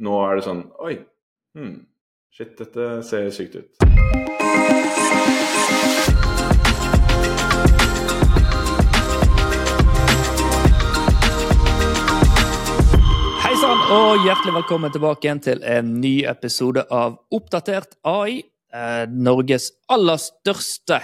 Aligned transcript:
Nå 0.00 0.14
er 0.24 0.38
det 0.38 0.44
sånn 0.46 0.60
Oi, 0.80 0.94
hmm, 1.52 1.72
shit, 2.32 2.54
dette 2.56 2.84
ser 3.04 3.26
sykt 3.36 3.58
ut. 3.58 3.66
Hei 13.42 13.52
sann, 13.60 13.82
og 13.92 14.24
hjertelig 14.24 14.54
velkommen 14.62 14.94
tilbake 14.94 15.28
igjen 15.28 15.44
til 15.44 15.60
en 15.68 15.92
ny 16.00 16.14
episode 16.32 16.86
av 16.88 17.18
Oppdatert 17.36 17.98
AI. 18.00 18.40
Eh, 18.72 19.04
Norges 19.12 19.68
aller 19.92 20.16
største 20.16 21.02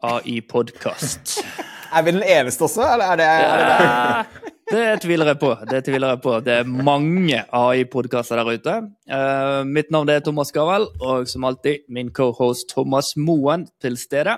AI-podkast. 0.00 1.42
Er 1.92 2.06
vi 2.06 2.12
den 2.14 2.22
eneste 2.22 2.64
også, 2.64 2.86
eller 2.86 3.10
er 3.10 3.16
det, 3.18 3.24
er 3.26 3.62
det 3.66 4.52
Det 4.70 5.00
tviler 5.02 5.32
jeg 5.32 5.38
på. 5.40 5.48
Det 5.66 5.80
tviler 5.82 6.12
jeg 6.12 6.20
på. 6.22 6.36
Det 6.46 6.52
er 6.60 6.68
mange 6.70 7.40
AI-podkaster 7.50 8.38
der 8.38 8.50
ute. 8.54 8.74
Uh, 9.10 9.66
mitt 9.66 9.90
navn 9.90 10.12
er 10.12 10.22
Thomas 10.22 10.52
Gavel, 10.54 10.86
og 11.02 11.26
som 11.26 11.46
alltid 11.48 11.88
min 11.90 12.12
cohost 12.14 12.68
Thomas 12.70 13.16
Moen 13.18 13.66
til 13.82 13.98
stede. 13.98 14.36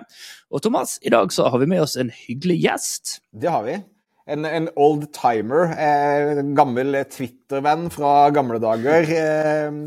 Og 0.48 0.64
Thomas, 0.64 0.96
i 1.04 1.12
dag 1.12 1.28
så 1.36 1.50
har 1.52 1.60
vi 1.60 1.68
med 1.68 1.84
oss 1.84 1.98
en 2.00 2.08
hyggelig 2.08 2.62
gjest. 2.64 3.18
Det 3.36 3.52
har 3.52 3.66
vi. 3.68 3.76
En, 4.24 4.48
en 4.48 4.70
old 4.80 5.10
timer. 5.12 5.74
Eh, 5.76 6.40
gammel 6.56 7.02
Twitter-venn 7.12 7.90
fra 7.92 8.30
gamle 8.32 8.60
dager. 8.62 9.12
Eh, 9.12 9.80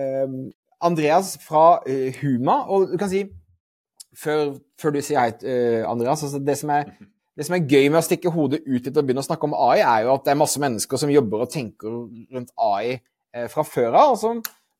eh, 0.00 0.36
Andreas 0.80 1.36
fra 1.44 1.82
eh, 1.84 2.14
Huma. 2.22 2.62
Og 2.72 2.94
du 2.94 2.96
kan 3.00 3.12
si, 3.12 3.26
før, 4.16 4.56
før 4.80 4.96
du 4.96 5.02
sier 5.04 5.26
hei, 5.26 5.34
eh, 5.44 5.82
Andreas 5.84 6.24
altså 6.24 6.40
det, 6.40 6.56
som 6.60 6.72
er, 6.72 6.88
det 7.34 7.46
som 7.48 7.56
er 7.56 7.66
gøy 7.66 7.88
med 7.88 7.98
å 7.98 8.06
stikke 8.06 8.32
hodet 8.34 8.62
ut 8.62 8.84
litt 8.86 8.94
og 8.94 9.06
begynne 9.06 9.22
å 9.24 9.26
snakke 9.26 9.48
om 9.48 9.56
AI, 9.58 9.80
er 9.82 10.04
jo 10.06 10.12
at 10.14 10.26
det 10.26 10.34
er 10.34 10.38
masse 10.38 10.60
mennesker 10.62 11.00
som 11.00 11.10
jobber 11.10 11.42
og 11.44 11.50
tenker 11.50 11.96
rundt 12.34 12.52
AI 12.62 12.94
eh, 12.94 13.48
fra 13.50 13.64
før 13.66 13.96
av. 13.98 14.26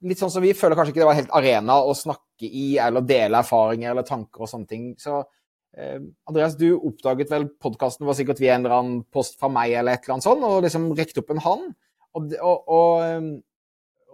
litt 0.05 0.21
sånn 0.21 0.31
som 0.31 0.45
vi 0.45 0.55
føler 0.55 0.79
kanskje 0.79 0.95
ikke 0.95 1.03
det 1.03 1.09
var 1.09 1.19
helt 1.19 1.35
arena 1.35 1.81
å 1.83 1.97
snakke 1.99 2.47
i 2.47 2.77
eller 2.83 3.07
dele 3.07 3.41
erfaringer 3.41 3.91
eller 3.91 4.07
tanker 4.07 4.45
og 4.45 4.51
sånne 4.53 4.71
ting. 4.71 4.87
Så 5.01 5.19
eh, 5.75 5.99
Andreas, 6.31 6.55
du 6.61 6.77
oppdaget 6.77 7.35
vel 7.35 7.49
podkasten 7.59 8.07
var 8.07 8.19
sikkert 8.19 8.43
via 8.43 8.55
en 8.55 8.67
eller 8.67 8.79
annen 8.79 9.03
post 9.11 9.41
fra 9.41 9.51
meg 9.51 9.75
eller 9.75 9.97
et 9.97 10.07
eller 10.07 10.19
annet 10.19 10.29
sånt, 10.29 10.47
og 10.47 10.63
liksom 10.63 10.93
rekte 10.95 11.25
opp 11.25 11.35
en 11.35 11.45
hånd. 11.49 11.69
Og, 12.15 12.39
og, 12.39 12.71
og, 12.71 12.91
eh, 13.03 13.31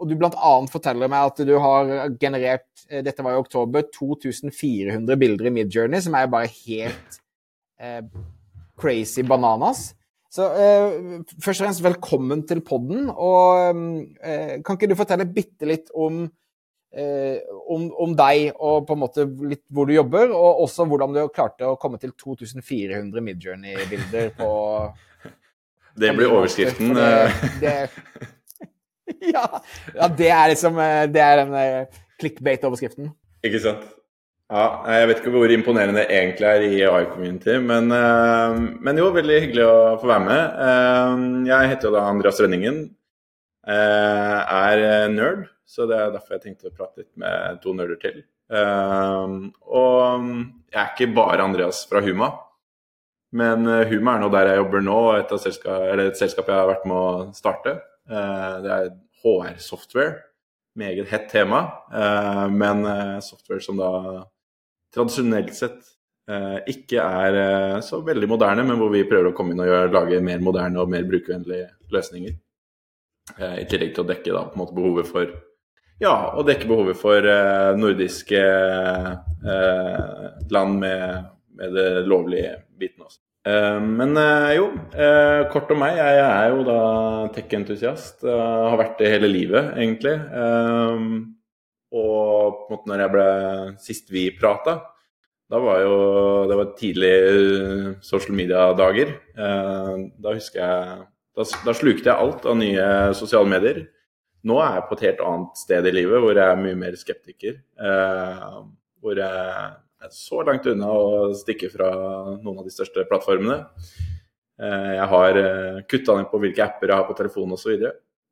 og 0.00 0.08
du 0.08 0.16
blant 0.16 0.38
annet 0.41 0.72
forteller 0.72 1.12
meg 1.12 1.28
at 1.28 1.44
du 1.44 1.58
har 1.61 1.91
generert, 2.22 2.70
eh, 2.88 3.05
dette 3.05 3.27
var 3.27 3.36
i 3.36 3.42
oktober, 3.42 3.84
2400 3.92 5.20
bilder 5.20 5.50
i 5.50 5.58
Midjourney, 5.61 6.00
som 6.00 6.16
er 6.16 6.33
bare 6.33 6.48
helt 6.62 7.19
eh, 7.81 8.03
crazy 8.81 9.25
bananas. 9.27 9.91
Så 10.31 10.47
eh, 10.55 11.25
først 11.42 11.61
og 11.61 11.64
fremst 11.67 11.83
velkommen 11.83 12.45
til 12.47 12.61
podden. 12.67 13.09
Og 13.11 13.81
eh, 14.23 14.61
kan 14.62 14.77
ikke 14.78 14.91
du 14.92 14.98
fortelle 14.98 15.27
bitte 15.27 15.67
litt 15.67 15.91
om, 15.91 16.23
eh, 16.95 17.41
om, 17.67 17.89
om 18.06 18.14
deg 18.19 18.53
og 18.55 18.86
på 18.86 18.95
en 18.95 19.03
måte 19.03 19.27
litt 19.51 19.64
hvor 19.75 19.91
du 19.91 19.97
jobber, 19.97 20.31
og 20.31 20.62
også 20.67 20.86
hvordan 20.91 21.17
du 21.17 21.23
klarte 21.34 21.67
å 21.67 21.78
komme 21.81 21.98
til 22.03 22.14
2400 22.14 23.25
Midjourney-bilder 23.27 24.34
på 24.39 24.51
Det 26.01 26.12
blir 26.14 26.31
overskriften. 26.31 26.95
Eh, 26.95 27.42
Det, 27.61 27.75
det, 27.91 28.69
ja, 29.34 29.42
ja, 29.97 30.06
det 30.06 30.31
er 30.31 30.53
liksom 30.53 30.78
eh, 30.78 31.06
Det 31.11 31.25
er 31.25 31.42
den 31.42 31.56
eh, 31.58 32.03
clickbait-overskriften. 32.23 33.11
Ikke 33.42 33.61
sant? 33.67 33.83
Ja, 34.50 34.62
jeg 34.90 35.06
vet 35.06 35.20
ikke 35.20 35.30
hvor 35.30 35.52
imponerende 35.54 36.00
det 36.00 36.08
egentlig 36.10 36.46
er 36.48 36.62
i 36.66 36.78
AI-community, 36.82 37.52
men, 37.62 37.92
eh, 37.94 38.56
men 38.82 38.98
jo, 38.98 39.12
veldig 39.14 39.36
hyggelig 39.44 39.62
å 39.62 39.76
få 40.02 40.08
være 40.10 40.24
med. 40.24 40.56
Eh, 40.64 41.20
jeg 41.46 41.68
heter 41.70 41.86
jo 41.86 41.92
da 41.94 42.08
Andreas 42.10 42.40
Rønningen. 42.42 42.80
eh, 43.68 44.40
er 44.56 45.08
nerd, 45.12 45.44
så 45.68 45.86
det 45.86 45.96
er 46.00 46.10
derfor 46.10 46.34
jeg 46.34 46.42
tenkte 46.42 46.70
å 46.70 46.74
prate 46.74 47.02
litt 47.02 47.16
med 47.20 47.60
to 47.62 47.74
nerder 47.76 48.00
til. 48.00 48.22
Og 48.50 50.24
jeg 50.72 50.80
er 50.80 50.88
ikke 50.96 51.14
bare 51.14 51.44
Andreas 51.44 51.84
fra 51.86 52.00
Huma, 52.00 52.32
men 53.33 53.68
Huma 53.86 54.16
er 54.16 54.20
nå 54.24 54.30
der 54.33 54.48
jeg 54.48 54.62
jobber 54.64 54.80
nå, 54.83 54.98
et, 55.20 55.28
selskap, 55.39 56.00
et 56.00 56.16
selskap 56.18 56.48
jeg 56.48 56.56
har 56.56 56.66
vært 56.72 56.86
med 56.89 56.96
å 56.96 57.34
starte. 57.36 57.77
Det 58.08 58.72
er 58.74 58.90
HR-software. 59.22 60.16
Meget 60.74 61.06
hett 61.12 61.28
tema, 61.28 61.62
men 62.50 62.83
software 63.22 63.60
som 63.60 63.77
da 63.77 64.24
tradisjonelt 64.95 65.55
sett 65.56 65.80
eh, 66.30 66.58
ikke 66.73 67.02
er 67.02 67.39
eh, 67.40 67.77
så 67.84 68.01
veldig 68.06 68.30
moderne, 68.30 68.64
men 68.67 68.80
hvor 68.80 68.92
vi 68.92 69.06
prøver 69.08 69.30
å 69.30 69.36
komme 69.36 69.55
inn 69.55 69.62
og 69.62 69.70
gjøre, 69.70 69.92
lage 69.95 70.24
mer 70.24 70.42
moderne 70.45 70.83
og 70.83 70.90
mer 70.92 71.06
brukervennlige 71.08 71.70
løsninger. 71.95 72.34
Eh, 73.39 73.56
I 73.62 73.68
tillegg 73.70 73.95
til 73.95 74.05
å 74.05 74.11
dekke 74.11 74.34
da, 74.34 74.45
måte 74.58 74.77
behovet 74.77 75.08
for 75.11 75.30
ja, 76.01 76.14
å 76.33 76.42
dekke 76.46 76.68
behovet 76.68 76.96
for 76.96 77.27
eh, 77.28 77.73
nordiske 77.77 78.39
eh, 78.40 80.23
land 80.48 80.78
med, 80.80 81.27
med 81.61 81.74
det 81.77 81.90
lovlige 82.08 82.55
biten 82.80 83.05
også. 83.05 83.20
Eh, 83.45 83.80
men 83.84 84.17
jo, 84.57 84.70
kort 85.52 85.74
om 85.74 85.84
meg. 85.84 86.01
Jeg 86.01 86.22
er 86.24 86.55
jo 86.55 86.64
da 86.64 86.78
tech-entusiast. 87.36 88.24
har 88.24 88.80
vært 88.80 88.96
det 89.02 89.12
hele 89.12 89.28
livet, 89.28 89.74
egentlig. 89.77 90.17
Eh, 90.17 91.05
og 91.90 92.64
på 92.64 92.67
en 92.68 92.74
måte 92.77 92.90
når 92.90 93.05
jeg 93.05 93.12
ble 93.14 93.28
sist 93.83 94.12
vi 94.14 94.28
prata, 94.39 94.78
da 95.51 95.58
var 95.58 95.80
jo 95.83 95.95
Det 96.46 96.56
var 96.56 96.74
tidlig 96.78 97.14
sosiale 97.18 97.95
social 98.06 98.36
media-dager. 98.39 99.08
Eh, 99.34 99.95
da 100.23 100.34
husker 100.36 100.61
jeg 100.62 101.01
da, 101.36 101.46
da 101.67 101.74
slukte 101.74 102.11
jeg 102.11 102.14
alt 102.14 102.46
av 102.46 102.58
nye 102.58 102.86
sosiale 103.18 103.51
medier. 103.51 103.80
Nå 104.46 104.56
er 104.62 104.78
jeg 104.78 104.86
på 104.89 104.96
et 104.96 105.05
helt 105.08 105.24
annet 105.27 105.58
sted 105.61 105.86
i 105.86 105.92
livet 105.92 106.23
hvor 106.23 106.39
jeg 106.39 106.46
er 106.46 106.61
mye 106.61 106.78
mer 106.78 106.96
skeptiker. 106.98 107.58
Eh, 107.58 108.61
hvor 109.02 109.18
jeg 109.18 109.40
er 110.01 110.14
så 110.14 110.45
langt 110.46 110.68
unna 110.70 110.92
å 110.95 111.33
stikke 111.36 111.70
fra 111.72 111.90
noen 112.39 112.62
av 112.62 112.64
de 112.64 112.72
største 112.72 113.05
plattformene. 113.11 113.58
Eh, 114.61 114.92
jeg 114.96 115.08
har 115.12 115.40
uh, 115.40 115.80
kutta 115.89 116.17
ned 116.18 116.28
på 116.30 116.40
hvilke 116.42 116.64
apper 116.64 116.92
jeg 116.92 117.01
har 117.01 117.08
på 117.08 117.17
telefonen 117.17 117.57
osv. 117.57 117.84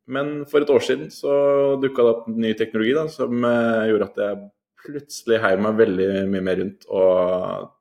Men 0.09 0.45
for 0.49 0.65
et 0.65 0.71
år 0.73 0.81
siden 0.85 1.11
så 1.13 1.33
dukka 1.83 2.05
det 2.07 2.13
opp 2.15 2.29
ny 2.33 2.55
teknologi 2.57 2.95
da, 2.97 3.07
som 3.13 3.45
eh, 3.45 3.89
gjorde 3.91 4.07
at 4.09 4.21
jeg 4.25 4.39
plutselig 4.89 5.41
heiv 5.43 5.61
meg 5.61 5.77
veldig 5.83 6.07
mye 6.33 6.45
mer 6.47 6.61
rundt 6.63 6.87
og 6.89 7.75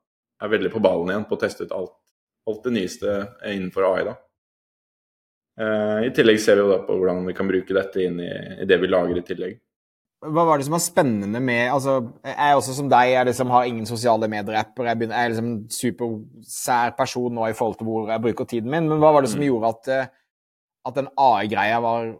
er 0.44 0.50
veldig 0.52 0.70
på 0.74 0.82
ballen 0.84 1.12
igjen 1.14 1.24
på 1.30 1.38
å 1.38 1.40
teste 1.40 1.64
ut 1.64 1.72
alt, 1.72 1.94
alt 2.50 2.66
det 2.66 2.74
nyeste 2.76 3.14
innenfor 3.48 3.86
AI. 3.88 4.02
da. 4.10 4.16
Eh, 5.58 6.02
I 6.08 6.10
tillegg 6.14 6.38
ser 6.42 6.58
vi 6.58 6.66
jo 6.66 6.72
da 6.74 6.82
på 6.86 6.98
hvordan 6.98 7.24
vi 7.26 7.34
kan 7.38 7.48
bruke 7.50 7.74
dette 7.74 8.04
inn 8.04 8.20
i, 8.22 8.28
i 8.62 8.68
det 8.68 8.78
vi 8.82 8.90
lager 8.92 9.18
i 9.18 9.24
tillegg. 9.26 9.56
Hva 10.18 10.42
var 10.48 10.58
det 10.58 10.66
som 10.66 10.74
var 10.74 10.82
spennende 10.82 11.38
med 11.38 11.68
altså, 11.70 11.92
Jeg 12.26 12.34
er 12.42 12.56
også 12.58 12.72
som 12.74 12.88
deg, 12.90 13.12
jeg 13.12 13.26
liksom 13.28 13.52
har 13.54 13.66
ingen 13.70 13.86
sosiale 13.86 14.26
medier-apper. 14.30 14.88
Jeg, 14.90 14.98
jeg 15.06 15.14
er 15.14 15.28
liksom 15.30 15.50
en 15.52 15.60
supersær 15.70 16.96
person 16.98 17.36
nå 17.38 17.46
i 17.46 17.54
forhold 17.54 17.78
til 17.78 17.86
hvor 17.86 18.10
jeg 18.10 18.24
bruker 18.24 18.48
tiden 18.50 18.72
min. 18.72 18.88
Men 18.90 18.98
hva 18.98 19.12
var 19.14 19.22
det 19.22 19.30
som 19.30 19.38
Mm. 19.38 19.46
gjorde 19.46 19.70
at, 19.76 19.88
eh, 19.94 20.08
at 20.88 20.96
den 20.98 21.10
AI-greia 21.20 21.78
var 21.84 22.10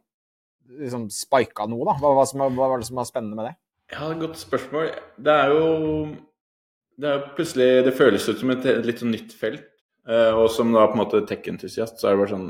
liksom 0.78 1.08
spika 1.12 1.66
noe, 1.68 1.86
da? 1.88 1.96
Hva, 2.00 2.12
hva, 2.18 2.26
som, 2.28 2.44
hva 2.44 2.70
var 2.74 2.82
det 2.82 2.88
som 2.88 3.00
var 3.00 3.08
spennende 3.08 3.38
med 3.38 3.50
det? 3.50 3.54
Ja, 3.94 4.10
godt 4.20 4.36
spørsmål. 4.40 4.90
Det 5.24 5.34
er 5.34 5.54
jo 5.54 5.68
det 6.98 7.10
er 7.10 7.26
plutselig 7.36 7.68
Det 7.86 7.94
føles 7.96 8.26
ut 8.28 8.40
som 8.40 8.50
et, 8.52 8.66
et 8.66 8.86
litt 8.86 9.02
sånn 9.02 9.14
nytt 9.14 9.34
felt. 9.38 9.66
Eh, 10.08 10.32
og 10.34 10.48
som 10.52 10.72
da 10.74 10.86
på 10.88 10.96
en 10.96 11.02
måte 11.02 11.22
tech-entusiast, 11.28 12.00
så 12.00 12.08
er 12.08 12.16
det 12.16 12.22
bare 12.22 12.32
sånn 12.34 12.48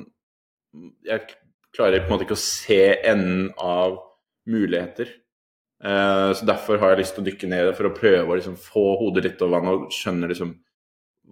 Jeg 1.07 1.25
klarer 1.77 2.05
på 2.05 2.09
en 2.09 2.15
måte 2.17 2.27
ikke 2.27 2.39
å 2.39 2.43
se 2.43 2.83
enden 3.07 3.51
av 3.61 3.99
muligheter. 4.49 5.11
Eh, 5.85 6.31
så 6.35 6.49
derfor 6.49 6.81
har 6.81 6.95
jeg 6.95 7.05
lyst 7.05 7.17
til 7.17 7.25
å 7.25 7.29
dykke 7.29 7.51
ned 7.51 7.65
i 7.65 7.69
det, 7.69 7.77
for 7.79 7.91
å 7.91 7.95
prøve 7.95 8.25
å 8.25 8.39
liksom 8.39 8.57
få 8.59 8.87
hodet 9.03 9.27
litt 9.27 9.45
over 9.45 9.59
vannet 9.59 9.77
og 9.77 9.95
skjønne 9.95 10.31
liksom 10.31 10.57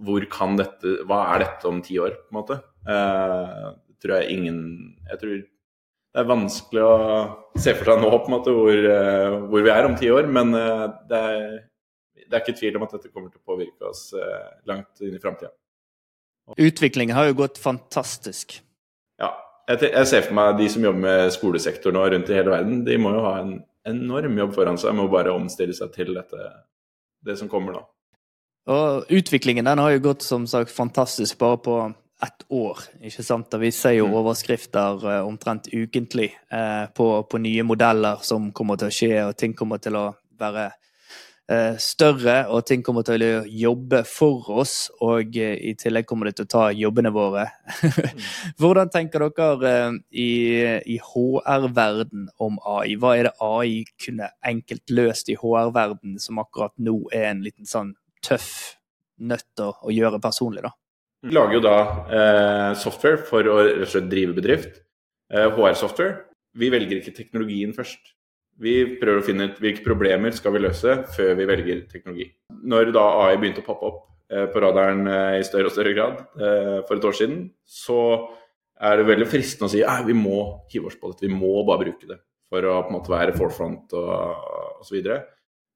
hvor 0.05 0.27
kan 0.29 0.59
dette 0.59 0.99
Hva 1.09 1.23
er 1.33 1.41
dette 1.41 1.69
om 1.71 1.79
ti 1.81 1.95
år, 1.97 2.19
på 2.27 2.35
en 2.35 2.37
måte? 2.37 2.59
Eh, 2.85 3.69
tror 4.03 4.19
jeg 4.21 4.39
ingen 4.39 4.59
Jeg 5.11 5.21
tror 5.21 5.37
det 6.17 6.23
er 6.23 6.29
vanskelig 6.31 6.81
å 6.81 6.93
se 7.61 7.75
for 7.77 7.91
seg 7.91 7.99
nå 8.01 8.09
på 8.09 8.31
en 8.31 8.33
måte 8.33 8.53
hvor, 8.57 8.87
eh, 8.89 9.35
hvor 9.51 9.65
vi 9.67 9.69
er 9.69 9.85
om 9.85 9.97
ti 10.01 10.09
år, 10.09 10.25
men 10.33 10.55
eh, 10.57 10.85
det, 11.11 11.19
er, 11.21 11.59
det 12.23 12.39
er 12.39 12.41
ikke 12.41 12.55
tvil 12.57 12.79
om 12.79 12.87
at 12.87 12.95
dette 12.97 13.11
kommer 13.11 13.29
til 13.29 13.43
å 13.43 13.53
påvirke 13.53 13.91
oss 13.91 14.07
eh, 14.17 14.47
langt 14.71 15.05
inn 15.05 15.13
i 15.13 15.21
framtida. 15.21 15.53
Utviklingen 16.57 17.13
har 17.19 17.29
jo 17.29 17.37
gått 17.43 17.61
fantastisk. 17.61 18.57
Ja, 19.21 19.29
jeg, 19.69 19.91
jeg 19.91 20.09
ser 20.09 20.25
for 20.25 20.39
meg 20.39 20.57
de 20.57 20.71
som 20.73 20.89
jobber 20.89 21.05
med 21.05 21.35
skolesektor 21.37 21.93
nå 21.93 22.07
rundt 22.09 22.33
i 22.33 22.39
hele 22.39 22.55
verden, 22.55 22.81
de 22.89 22.97
må 23.03 23.13
jo 23.13 23.27
ha 23.27 23.35
en 23.43 23.53
enorm 23.87 24.41
jobb 24.41 24.57
foran 24.57 24.81
seg 24.81 24.97
med 24.97 25.05
å 25.05 25.13
bare 25.13 25.37
omstille 25.37 25.77
seg 25.77 25.93
til 25.95 26.17
dette, 26.17 26.49
det 27.29 27.37
som 27.37 27.53
kommer 27.53 27.77
nå. 27.77 27.85
Og 28.73 29.13
utviklingen 29.13 29.69
den 29.69 29.85
har 29.85 29.93
jo 29.93 30.07
gått 30.09 30.25
som 30.27 30.49
sagt 30.49 30.73
fantastisk 30.73 31.37
bare 31.45 31.61
på 31.61 31.77
ett 32.23 32.47
år. 32.49 32.79
ikke 33.03 33.23
sant? 33.23 33.55
Og 33.55 33.61
vi 33.61 33.71
ser 33.71 33.99
jo 33.99 34.07
Mm. 34.07 34.15
overskrifter 34.15 35.05
eh, 35.05 35.27
omtrent 35.27 35.69
ukentlig 35.73 36.33
eh, 36.51 36.87
på, 36.95 37.23
på 37.29 37.39
nye 37.39 37.63
modeller 37.63 38.23
som 38.23 38.53
kommer 38.53 38.77
til 38.77 38.89
å 38.89 38.97
skje, 38.97 39.15
og 39.29 39.37
ting 39.37 39.55
kommer 39.55 39.79
til 39.79 39.97
å 39.97 40.15
være 40.39 40.73
eh, 41.49 41.77
større, 41.77 42.49
og 42.49 42.65
ting 42.67 42.83
kommer 42.83 43.03
til 43.05 43.23
å 43.23 43.45
jobbe 43.47 44.03
for 44.05 44.49
oss. 44.63 44.91
Og 45.01 45.37
i 45.37 45.75
tillegg 45.79 46.07
kommer 46.07 46.27
det 46.31 46.37
til 46.37 46.49
å 46.49 46.53
ta 46.55 46.65
jobbene 46.73 47.13
våre. 47.13 47.51
Hvordan 48.59 48.91
tenker 48.91 49.29
dere 49.37 49.75
i, 50.11 50.31
i 50.87 50.99
HR-verden 50.99 52.31
om 52.41 52.59
AI? 52.65 52.97
Hva 52.97 53.13
er 53.17 53.29
det 53.29 53.37
AI 53.45 53.85
kunne 54.03 54.33
enkelt 54.43 54.91
løst 54.91 55.29
i 55.29 55.37
HR-verden 55.37 56.19
som 56.19 56.41
akkurat 56.41 56.73
nå 56.79 56.97
er 57.13 57.31
en 57.35 57.45
liten 57.45 57.69
sånn 57.69 57.95
tøff 58.25 58.77
nøtt 59.21 59.61
å, 59.61 59.71
å 59.85 59.93
gjøre 59.93 60.21
personlig, 60.21 60.65
da? 60.65 60.73
Vi 61.27 61.35
lager 61.35 61.57
jo 61.59 61.63
da 61.65 61.79
eh, 62.07 62.73
software 62.79 63.19
for 63.27 63.49
å 63.51 63.57
rett 63.59 63.83
og 63.83 63.91
slett 63.91 64.11
drive 64.11 64.35
bedrift. 64.37 64.77
Eh, 65.33 65.49
HR-software. 65.51 66.21
Vi 66.55 66.69
velger 66.71 67.01
ikke 67.01 67.17
teknologien 67.17 67.73
først. 67.75 68.13
Vi 68.63 68.77
prøver 69.01 69.21
å 69.21 69.25
finne 69.27 69.49
ut 69.51 69.59
hvilke 69.61 69.83
problemer 69.85 70.37
skal 70.37 70.55
vi 70.55 70.63
løse 70.63 70.95
før 71.17 71.33
vi 71.37 71.49
velger 71.51 71.81
teknologi. 71.91 72.29
Når 72.71 72.93
da 72.95 73.03
AI 73.25 73.41
begynte 73.43 73.65
å 73.65 73.67
poppe 73.67 73.91
opp 73.91 73.99
eh, 74.31 74.47
på 74.53 74.63
radaren 74.63 75.03
eh, 75.11 75.41
i 75.41 75.47
større 75.49 75.67
og 75.67 75.75
større 75.75 75.97
grad 75.97 76.23
eh, 76.39 76.79
for 76.87 76.95
et 76.95 77.09
år 77.11 77.19
siden, 77.19 77.41
så 77.67 78.01
er 78.79 79.01
det 79.01 79.09
veldig 79.11 79.27
fristende 79.29 79.67
å 79.67 79.75
si 79.75 79.83
at 79.83 80.07
vi 80.07 80.15
må 80.15 80.39
hive 80.71 80.93
oss 80.93 80.99
på 81.01 81.11
dette, 81.11 81.27
vi 81.27 81.35
må 81.35 81.59
bare 81.67 81.89
bruke 81.89 82.07
det 82.07 82.21
for 82.47 82.63
å 82.71 82.77
på 82.85 82.93
en 82.93 82.99
måte 83.01 83.11
være 83.11 83.35
forefront 83.35 83.97
og 83.99 84.79
osv. 84.85 85.11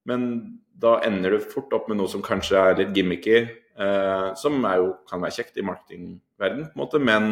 Men 0.06 0.31
da 0.79 1.00
ender 1.05 1.35
du 1.35 1.50
fort 1.50 1.75
opp 1.75 1.91
med 1.91 1.99
noe 1.99 2.12
som 2.12 2.23
kanskje 2.23 2.62
er 2.62 2.79
litt 2.85 2.94
gimmicky, 2.94 3.43
som 4.37 4.58
jo, 4.61 4.88
kan 5.08 5.22
være 5.22 5.37
kjekt 5.38 5.56
i 5.56 5.64
marketingverden, 5.64 6.67
på 6.69 6.76
en 6.76 6.81
måte, 6.82 6.99
men 7.00 7.31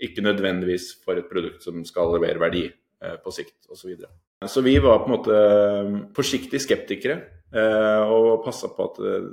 ikke 0.00 0.22
nødvendigvis 0.22 0.92
for 1.04 1.18
et 1.18 1.28
produkt 1.30 1.64
som 1.64 1.82
skal 1.86 2.14
levere 2.14 2.40
verdi 2.40 2.64
eh, 2.68 3.16
på 3.22 3.34
sikt 3.34 3.70
osv. 3.70 3.96
Så. 3.98 4.10
Så 4.46 4.62
vi 4.62 4.76
var 4.82 5.02
på 5.02 5.10
en 5.10 5.16
måte 5.16 5.38
um, 5.82 5.96
forsiktige 6.14 6.62
skeptikere 6.62 7.18
eh, 7.50 8.04
og 8.06 8.44
passa 8.44 8.70
på 8.70 8.86
at 8.86 9.00
eh, 9.02 9.26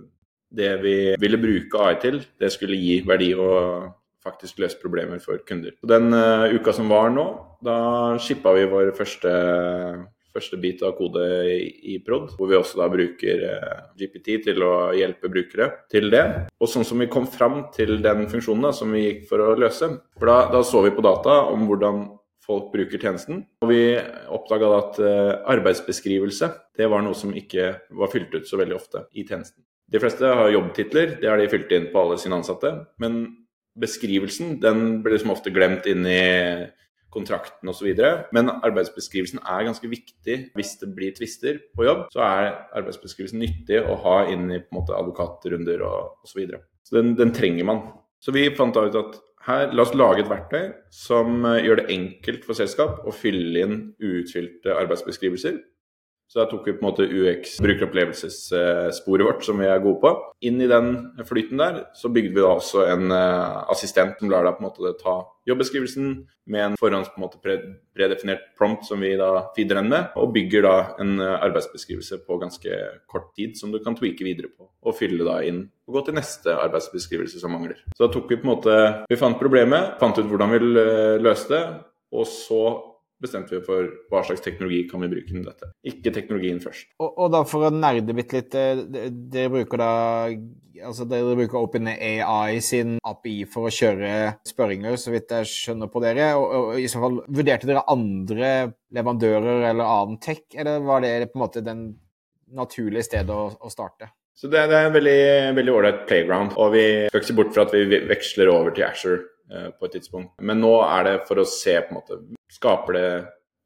det 0.55 0.71
vi 0.81 0.95
ville 1.21 1.41
bruke 1.41 1.83
AI 1.83 1.99
til, 2.01 2.19
det 2.39 2.51
skulle 2.53 2.79
gi 2.79 3.01
verdi 3.05 3.33
og 3.37 3.91
faktisk 4.25 4.63
løse 4.63 4.79
problemer 4.81 5.19
for 5.21 5.37
kunder. 5.45 5.75
Den 5.85 6.09
uh, 6.13 6.49
uka 6.49 6.73
som 6.73 6.89
var 6.89 7.11
nå, 7.13 7.25
da 7.65 7.77
shippa 8.17 8.55
vi 8.57 8.65
vår 8.71 8.95
første, 8.97 9.33
første 10.35 10.59
bit 10.61 10.83
av 10.85 10.97
kode 10.97 11.23
i, 11.55 11.97
Prod, 12.05 12.33
hvor 12.35 12.51
vi 12.51 12.57
også 12.59 12.81
da 12.81 12.89
bruker 12.91 13.45
uh, 13.47 13.85
GPT 13.99 14.41
til 14.45 14.65
å 14.65 14.73
hjelpe 14.95 15.31
brukere 15.31 15.71
til 15.91 16.11
det. 16.13 16.25
Og 16.59 16.69
sånn 16.71 16.87
som 16.87 17.01
vi 17.01 17.09
kom 17.11 17.27
fram 17.31 17.65
til 17.75 17.97
den 18.03 18.27
funksjonen 18.31 18.67
da, 18.67 18.73
som 18.75 18.91
vi 18.93 19.05
gikk 19.05 19.25
for 19.31 19.43
å 19.43 19.55
løse, 19.59 19.89
for 20.19 20.31
da, 20.31 20.37
da 20.53 20.63
så 20.67 20.83
vi 20.85 20.93
på 20.95 21.05
data 21.05 21.41
om 21.51 21.65
hvordan 21.69 22.05
folk 22.45 22.69
bruker 22.73 23.01
tjenesten. 23.01 23.41
Og 23.63 23.71
vi 23.71 23.81
oppdaga 24.35 24.73
at 24.79 24.99
uh, 25.01 25.31
arbeidsbeskrivelse 25.55 26.51
det 26.77 26.91
var 26.91 27.05
noe 27.05 27.17
som 27.17 27.33
ikke 27.35 27.71
var 27.95 28.11
fylt 28.13 28.35
ut 28.35 28.49
så 28.49 28.59
veldig 28.61 28.77
ofte 28.77 29.07
i 29.15 29.25
tjenesten. 29.25 29.63
De 29.91 30.01
fleste 30.01 30.25
har 30.25 30.49
jobbtitler, 30.49 31.17
det 31.21 31.29
har 31.29 31.39
de 31.39 31.49
fylt 31.49 31.71
inn 31.75 31.89
på 31.91 32.01
alle 32.01 32.17
sine 32.21 32.37
ansatte. 32.39 32.71
Men 33.01 33.23
beskrivelsen 33.79 34.57
den 34.63 35.01
blir 35.03 35.15
liksom 35.15 35.33
ofte 35.35 35.53
glemt 35.53 35.85
inn 35.89 36.07
i 36.07 36.23
kontrakten 37.15 37.71
osv. 37.71 37.91
Men 38.35 38.51
arbeidsbeskrivelsen 38.55 39.41
er 39.41 39.67
ganske 39.67 39.89
viktig 39.89 40.39
hvis 40.55 40.75
det 40.81 40.91
blir 40.95 41.15
tvister 41.17 41.61
på 41.75 41.87
jobb. 41.87 42.07
Så 42.13 42.23
er 42.25 42.51
arbeidsbeskrivelsen 42.77 43.41
nyttig 43.41 43.81
å 43.81 43.97
ha 44.05 44.17
inn 44.31 44.49
i 44.51 44.61
på 44.61 44.73
en 44.73 44.81
måte 44.81 44.97
advokatrunder 44.97 45.85
og 45.87 46.25
osv. 46.25 46.35
Så, 46.35 46.41
videre. 46.41 46.65
så 46.83 46.99
den, 46.99 47.13
den 47.15 47.31
trenger 47.35 47.67
man. 47.67 47.85
Så 48.19 48.33
vi 48.35 48.49
fant 48.57 48.75
ut 48.75 48.97
at 48.99 49.19
her, 49.45 49.69
la 49.77 49.83
oss 49.85 49.93
lage 49.93 50.23
et 50.23 50.29
verktøy 50.29 50.71
som 50.93 51.45
eh, 51.45 51.61
gjør 51.65 51.83
det 51.83 51.93
enkelt 51.93 52.45
for 52.47 52.57
selskap 52.57 53.03
å 53.05 53.13
fylle 53.13 53.61
inn 53.61 53.77
uutfylte 54.01 54.73
arbeidsbeskrivelser. 54.73 55.59
Så 56.27 56.41
da 56.41 56.47
tok 56.49 56.65
vi 56.67 56.73
på 56.73 56.81
en 56.81 56.87
måte 56.89 57.05
UX, 57.05 57.59
brukeropplevelsessporet 57.61 59.27
vårt, 59.27 59.43
som 59.45 59.59
vi 59.61 59.67
er 59.69 59.81
gode 59.83 60.01
på. 60.01 60.11
Inn 60.49 60.57
i 60.63 60.69
den 60.69 60.89
flyten 61.27 61.61
der 61.61 61.83
så 61.95 62.09
bygde 62.13 62.33
vi 62.33 62.41
da 62.41 62.55
også 62.55 62.87
en 62.89 63.13
uh, 63.13 63.61
assistent 63.71 64.17
som 64.19 64.31
lar 64.33 64.47
deg 64.47 64.57
på 64.57 64.63
en 64.63 64.67
måte 64.67 64.95
ta 64.99 65.19
jobbeskrivelsen 65.45 66.09
med 66.49 66.63
en 66.63 66.77
forhånds 66.81 67.11
på 67.13 67.19
en 67.19 67.25
måte 67.27 67.39
predefinert 67.41 68.47
prompt 68.57 68.87
som 68.89 69.05
vi 69.05 69.13
da 69.19 69.29
feeder 69.55 69.79
den 69.79 69.91
med, 69.93 70.09
og 70.17 70.33
bygger 70.33 70.65
da 70.65 70.73
en 71.03 71.13
uh, 71.21 71.37
arbeidsbeskrivelse 71.45 72.19
på 72.25 72.39
ganske 72.41 72.81
kort 73.11 73.29
tid 73.37 73.53
som 73.59 73.71
du 73.73 73.79
kan 73.85 73.97
tweake 73.97 74.25
videre 74.25 74.49
på, 74.49 74.65
og 74.65 74.97
fylle 74.97 75.27
da 75.27 75.37
inn 75.45 75.61
og 75.85 75.99
gå 75.99 76.07
til 76.07 76.17
neste 76.17 76.57
arbeidsbeskrivelse 76.57 77.37
som 77.39 77.53
mangler. 77.53 77.77
Så 77.93 78.07
da 78.07 78.09
tok 78.13 78.33
vi 78.33 78.41
på 78.41 78.47
en 78.49 78.55
måte 78.55 78.75
Vi 79.11 79.21
fant 79.21 79.37
problemet, 79.37 79.93
fant 80.01 80.17
ut 80.17 80.25
hvordan 80.25 80.57
vi 80.57 80.61
uh, 80.65 81.15
løste 81.21 81.53
det, 81.53 81.63
og 82.15 82.25
så 82.29 82.61
bestemte 83.25 83.57
vi 83.57 83.63
for 83.65 83.89
hva 84.11 84.23
slags 84.25 84.43
teknologi 84.45 84.85
kan 84.89 85.03
vi 85.03 85.11
bruke 85.11 85.31
til 85.31 85.45
dette. 85.45 85.71
Ikke 85.91 86.13
teknologien 86.15 86.61
først. 86.63 86.93
Og, 87.01 87.09
og 87.11 87.33
da 87.35 87.43
for 87.49 87.67
å 87.67 87.73
nerde 87.73 88.15
bitte 88.15 88.39
litt, 88.39 88.55
eh, 88.55 88.85
dere 88.85 89.51
bruker 89.53 89.81
da 89.81 89.91
altså 90.83 91.05
dere 91.07 91.35
bruker 91.37 91.61
OpenAI 91.61 92.59
sin 92.63 92.97
API 93.05 93.35
for 93.51 93.69
å 93.69 93.73
kjøre 93.73 94.09
spørringer, 94.47 94.97
så 94.99 95.13
vidt 95.13 95.31
jeg 95.31 95.51
skjønner 95.51 95.91
på 95.91 96.01
dere. 96.03 96.31
Og, 96.39 96.45
og, 96.57 96.71
i 96.81 96.89
så 96.91 97.01
fall, 97.03 97.21
Vurderte 97.25 97.69
dere 97.69 97.85
andre 97.91 98.51
leverandører 98.95 99.69
eller 99.71 99.85
annen 99.85 100.19
tech, 100.23 100.45
eller 100.55 100.83
var 100.85 101.05
det 101.05 101.31
på 101.31 101.39
en 101.39 101.45
måte 101.45 101.63
den 101.65 101.87
naturlige 102.55 103.07
stedet 103.07 103.33
å, 103.33 103.49
å 103.55 103.71
starte? 103.71 104.11
Så 104.35 104.49
Det, 104.51 104.65
det 104.67 104.75
er 104.75 104.89
en 104.89 105.55
veldig 105.55 105.71
ålreit 105.71 106.03
playground, 106.09 106.57
og 106.59 106.73
vi 106.75 106.85
skal 107.07 107.21
ikke 107.21 107.29
se 107.29 107.37
bort 107.37 107.53
fra 107.55 107.63
at 107.65 107.75
vi 107.75 108.01
veksler 108.09 108.51
over 108.51 108.75
til 108.75 108.87
Asher 108.87 109.23
på 109.45 109.85
et 109.87 109.95
tidspunkt. 109.97 110.31
Men 110.41 110.61
nå 110.63 110.73
er 110.87 111.03
det 111.07 111.15
for 111.27 111.41
å 111.41 111.47
se 111.49 111.77
på 111.81 111.93
en 111.93 111.99
måte 111.99 112.21
Skaper 112.55 112.95
det 112.95 113.07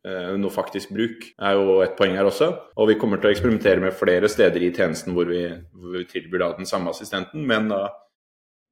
eh, 0.07 0.29
noe 0.39 0.53
faktisk 0.53 0.93
bruk, 0.95 1.25
er 1.35 1.57
jo 1.57 1.79
et 1.83 1.95
poeng 1.97 2.15
her 2.17 2.27
også. 2.29 2.47
Og 2.79 2.89
vi 2.89 2.97
kommer 2.99 3.19
til 3.19 3.29
å 3.29 3.33
eksperimentere 3.35 3.83
med 3.83 3.95
flere 3.97 4.29
steder 4.31 4.63
i 4.65 4.71
tjenesten 4.73 5.13
hvor 5.15 5.29
vi, 5.29 5.43
hvor 5.75 5.97
vi 5.97 6.05
tilbyr 6.09 6.43
da 6.43 6.51
den 6.57 6.69
samme 6.69 6.93
assistenten. 6.93 7.43
Men 7.47 7.67
da, 7.71 7.83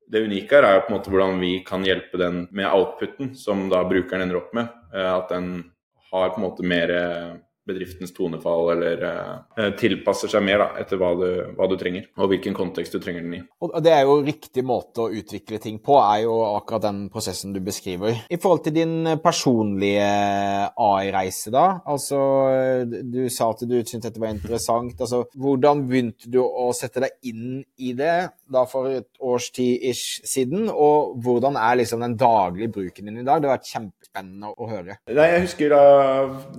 det 0.07 0.24
unike 0.25 0.57
her 0.57 0.68
er 0.68 0.77
jo 0.77 0.86
på 0.86 0.94
en 0.94 0.98
måte 0.98 1.13
hvordan 1.13 1.42
vi 1.44 1.51
kan 1.68 1.86
hjelpe 1.86 2.19
den 2.21 2.45
med 2.56 2.69
outputen 2.71 3.33
som 3.38 3.68
da 3.71 3.83
brukeren 3.88 4.25
ender 4.25 4.39
opp 4.39 4.56
med. 4.57 4.71
Eh, 4.95 5.12
at 5.12 5.30
den 5.33 5.51
har 6.12 6.31
på 6.31 6.42
en 6.42 6.48
måte 6.48 6.65
mer 6.65 6.94
bedriftens 7.68 8.14
tonefall, 8.16 8.72
eller 8.75 9.04
eh, 9.10 9.69
tilpasser 9.80 10.31
seg 10.31 10.46
mer 10.46 10.64
da, 10.64 10.69
etter 10.81 11.00
hva 11.02 11.12
du, 11.19 11.28
hva 11.58 11.68
du, 11.69 11.75
trenger, 11.80 12.08
og 12.18 12.31
hvilken 12.31 12.56
kontekst 12.58 12.96
du 12.96 13.02
trenger 13.04 13.25
den 13.25 13.38
i. 13.40 13.42
Og 13.64 13.78
Det 13.84 13.94
er 13.94 14.06
jo 14.08 14.19
riktig 14.25 14.64
måte 14.68 15.06
å 15.06 15.12
utvikle 15.14 15.60
ting 15.64 15.80
på, 15.84 15.98
er 16.00 16.24
jo 16.25 16.38
akkurat 16.56 16.88
den 16.88 17.04
prosessen 17.14 17.54
du 17.56 17.62
beskriver. 17.64 18.24
I 18.30 18.40
forhold 18.42 18.66
til 18.68 18.78
din 18.80 18.96
personlige 19.24 20.08
AI-reise, 20.74 21.54
da. 21.54 21.68
Altså, 21.88 22.19
du 22.88 23.25
sa 23.34 23.52
at 23.54 23.64
du 23.68 23.78
syntes 23.81 24.08
dette 24.08 24.22
var 24.22 24.34
interessant. 24.34 24.96
Altså, 25.00 25.25
hvordan 25.38 25.86
begynte 25.90 26.31
du 26.31 26.42
å 26.44 26.70
sette 26.75 27.04
deg 27.04 27.18
inn 27.30 27.62
i 27.84 27.94
det 27.98 28.16
da 28.48 28.63
for 28.70 28.90
et 28.92 29.10
års 29.24 29.50
tid 29.56 29.84
ish 29.90 30.22
siden, 30.28 30.70
og 30.72 31.18
hvordan 31.24 31.58
er 31.60 31.81
liksom 31.81 32.04
den 32.04 32.16
daglige 32.20 32.72
bruken 32.74 33.10
din 33.10 33.22
i 33.22 33.25
dag? 33.28 33.42
Det 33.42 33.50
har 33.50 33.58
vært 33.58 33.72
kjempespennende 33.72 34.54
å 34.54 34.70
høre. 34.70 34.98
Nei, 35.12 35.28
jeg 35.34 35.44
husker 35.48 35.74
da 35.74 35.84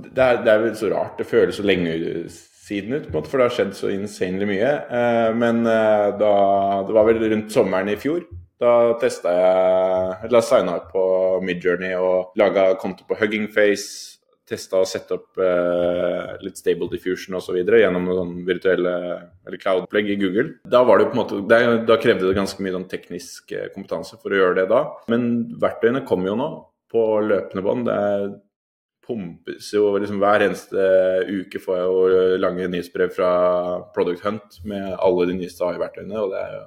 Det 0.08 0.24
er, 0.24 0.42
det 0.44 0.52
er 0.52 0.62
vel 0.62 0.76
så 0.78 0.90
rart 0.92 0.97
rart. 0.98 1.16
Det 1.18 1.26
føles 1.30 1.56
så 1.58 1.66
lenge 1.66 1.94
siden 2.68 2.98
ut, 2.98 3.08
måte, 3.14 3.30
for 3.30 3.40
det 3.40 3.48
har 3.48 3.56
skjedd 3.56 3.72
så 3.76 3.92
insanely 3.92 4.48
mye. 4.48 4.74
Eh, 4.98 5.30
men 5.38 5.64
eh, 5.66 6.10
da 6.20 6.34
Det 6.86 6.96
var 6.96 7.08
vel 7.08 7.24
rundt 7.32 7.54
sommeren 7.54 7.90
i 7.92 7.96
fjor. 8.00 8.26
Da 8.58 8.98
testa 8.98 9.32
jeg 9.32 10.28
Eller 10.28 10.42
signa 10.42 10.78
opp 10.80 10.92
på 10.92 11.02
Midjourney 11.46 11.94
og 11.94 12.38
laga 12.38 12.72
konto 12.80 13.06
på 13.08 13.18
Hugging 13.20 13.48
Face. 13.54 14.16
Testa 14.48 14.80
å 14.80 14.86
sette 14.88 15.12
opp 15.12 15.36
uh, 15.36 16.38
litt 16.40 16.56
stable 16.56 16.86
diffusion 16.88 17.36
osv. 17.36 17.58
gjennom 17.60 18.06
noen 18.08 18.30
virtuelle 18.48 18.94
eller 19.44 19.60
cloud-opplegg 19.60 20.08
i 20.08 20.16
Google. 20.16 20.54
Da, 20.64 20.80
var 20.88 20.96
det 20.96 21.10
på 21.10 21.18
en 21.18 21.20
måte, 21.20 21.42
da 21.84 21.98
krevde 22.00 22.24
det 22.24 22.38
ganske 22.38 22.64
mye 22.64 22.72
sånn 22.78 22.88
teknisk 22.88 23.52
kompetanse 23.74 24.16
for 24.16 24.32
å 24.32 24.40
gjøre 24.40 24.56
det 24.62 24.64
da. 24.72 24.80
Men 25.12 25.28
verktøyene 25.60 26.00
kommer 26.08 26.32
jo 26.32 26.38
nå 26.40 26.48
på 26.88 27.04
løpende 27.28 27.66
bånd. 27.66 27.92
Pumpes 29.08 29.72
jo 29.72 29.90
liksom 29.96 30.20
Hver 30.22 30.44
eneste 30.44 30.88
uke 31.28 31.60
får 31.62 31.78
jeg 31.78 31.86
jo 31.88 32.40
lange 32.42 32.68
nyhetsbrev 32.68 33.14
fra 33.16 33.30
Product 33.94 34.24
Hunt 34.26 34.58
med 34.68 34.90
alle 34.94 35.30
de 35.30 35.38
nyeste 35.38 35.64
AI-verktøyene. 35.64 36.18
og 36.20 36.34
det 36.34 36.42
er 36.42 36.58
jo 36.58 36.66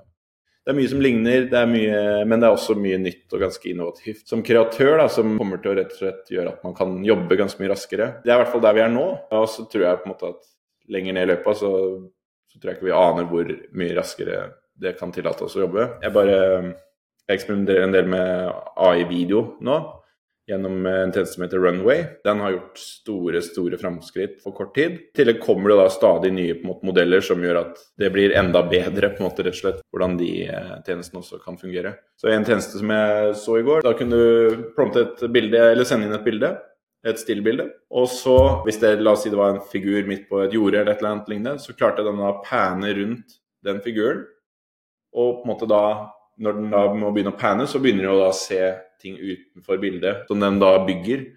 det 0.61 0.69
er 0.69 0.77
mye 0.77 0.89
som 0.91 0.99
ligner, 1.01 1.45
det 1.49 1.61
mye, 1.71 2.01
men 2.29 2.41
det 2.41 2.45
er 2.45 2.53
også 2.53 2.75
mye 2.77 2.99
nytt 3.01 3.33
og 3.33 3.41
ganske 3.41 3.65
innovativt. 3.71 4.27
Som 4.29 4.43
kreatør, 4.45 4.91
da, 4.99 5.07
som 5.09 5.33
kommer 5.39 5.57
til 5.57 5.71
å 5.71 5.77
rett 5.79 5.95
og 5.95 6.01
slett 6.03 6.29
gjøre 6.29 6.51
at 6.53 6.67
man 6.67 6.75
kan 6.77 6.99
jobbe 7.01 7.37
ganske 7.39 7.63
mye 7.63 7.71
raskere. 7.71 8.09
Det 8.21 8.29
er 8.29 8.37
i 8.37 8.43
hvert 8.43 8.51
fall 8.53 8.61
der 8.67 8.75
vi 8.77 8.83
er 8.83 8.91
nå. 8.93 9.07
Og 9.33 9.47
så 9.49 9.65
tror 9.71 9.87
jeg 9.87 10.01
på 10.03 10.05
en 10.05 10.13
måte 10.13 10.29
at 10.29 10.51
lenger 10.93 11.17
ned 11.17 11.25
i 11.25 11.31
løypa 11.31 11.55
så, 11.57 11.71
så, 12.45 12.59
tror 12.59 12.69
jeg 12.69 12.77
ikke 12.77 12.89
vi 12.91 12.93
aner 12.99 13.27
hvor 13.31 13.49
mye 13.81 13.97
raskere 13.97 14.43
det 14.85 14.93
kan 14.99 15.13
tillate 15.15 15.47
oss 15.47 15.57
å 15.57 15.63
jobbe. 15.63 15.87
Jeg 16.05 16.13
bare 16.13 16.37
jeg 16.37 17.39
eksperimenterer 17.39 17.87
en 17.87 17.97
del 17.97 18.13
med 18.13 18.53
AI-video 18.85 19.43
nå 19.65 19.79
gjennom 20.51 20.85
en 20.85 21.13
tjeneste 21.13 21.37
som 21.37 21.45
heter 21.45 21.61
Runway. 21.63 22.03
Den 22.25 22.41
har 22.43 22.55
gjort 22.55 22.81
store 22.83 23.41
store 23.45 23.79
framskritt 23.79 24.39
på 24.43 24.53
kort 24.55 24.73
tid. 24.75 24.97
I 25.11 25.17
tillegg 25.17 25.39
kommer 25.43 25.71
det 25.71 25.77
da 25.79 25.89
stadig 25.93 26.33
nye 26.35 26.57
måte, 26.65 26.85
modeller 26.87 27.23
som 27.25 27.43
gjør 27.43 27.61
at 27.63 27.79
det 28.01 28.11
blir 28.13 28.35
enda 28.37 28.63
bedre 28.67 29.13
på 29.13 29.23
en 29.23 29.29
måte 29.29 29.45
rett 29.45 29.55
og 29.55 29.61
slett 29.61 29.83
hvordan 29.93 30.17
de 30.19 30.31
eh, 30.47 30.73
tjenestene 30.85 31.21
også 31.23 31.39
kan 31.43 31.59
fungere. 31.61 31.95
Så 32.19 32.29
En 32.31 32.45
tjeneste 32.47 32.81
som 32.81 32.91
jeg 32.93 33.35
så 33.41 33.57
i 33.59 33.65
går, 33.67 33.85
da 33.85 33.95
kunne 33.97 34.19
du 34.19 34.67
prompte 34.75 35.05
et 35.05 35.23
bilde 35.31 35.63
eller 35.71 35.87
sende 35.87 36.09
inn 36.09 36.17
et 36.17 36.27
bilde. 36.27 36.57
et 37.01 37.17
stillbilde. 37.17 37.63
Og 37.97 38.05
så, 38.13 38.61
hvis 38.61 38.77
det 38.77 38.99
la 39.01 39.15
oss 39.15 39.23
si 39.25 39.31
det 39.33 39.37
var 39.39 39.55
en 39.55 39.63
figur 39.71 40.05
midt 40.05 40.27
på 40.29 40.43
et 40.43 40.53
jorde 40.53 40.77
eller 40.77 40.91
et 40.93 40.99
eller 41.01 41.15
annet 41.15 41.31
lignende, 41.31 41.57
så 41.57 41.73
klarte 41.73 42.03
den 42.05 42.21
å 42.21 42.35
pane 42.45 42.91
rundt 42.93 43.39
den 43.65 43.81
figuren. 43.81 44.19
Og 45.17 45.39
på 45.39 45.47
en 45.47 45.49
måte 45.49 45.65
da, 45.65 46.11
når 46.41 46.57
den 46.57 46.71
da 46.73 46.85
må 46.97 47.11
begynne 47.13 47.33
å 47.35 47.39
panne, 47.39 47.67
så 47.69 47.81
begynner 47.81 48.07
den 48.07 48.15
å 48.15 48.23
da 48.23 48.31
se 48.35 48.59
ting 49.01 49.17
utenfor 49.19 49.79
bildet 49.81 50.25
som 50.29 50.41
den 50.41 50.59
da 50.61 50.73
bygger. 50.87 51.27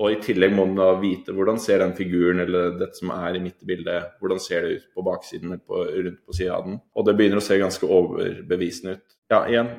Og 0.00 0.14
i 0.14 0.20
tillegg 0.24 0.54
må 0.56 0.64
den 0.70 0.78
da 0.80 0.88
vite 1.00 1.34
hvordan 1.36 1.58
ser 1.60 1.82
den 1.82 1.92
figuren 1.96 2.40
eller 2.40 2.76
dette 2.80 2.96
som 2.96 3.12
er 3.12 3.36
i 3.36 3.42
midt 3.44 3.60
i 3.60 3.68
bildet, 3.68 4.14
hvordan 4.22 4.40
ser 4.40 4.64
det 4.64 4.78
ut 4.78 4.86
på 4.96 5.04
baksiden 5.04 5.52
eller 5.52 5.60
på, 5.60 5.82
rundt 5.84 6.20
på 6.24 6.36
sida 6.36 6.56
av 6.56 6.68
den. 6.68 6.78
Og 6.96 7.06
det 7.06 7.16
begynner 7.18 7.42
å 7.42 7.44
se 7.44 7.58
ganske 7.60 7.88
overbevisende 7.98 8.96
ut. 8.96 9.18
Ja, 9.32 9.42
igjen, 9.50 9.74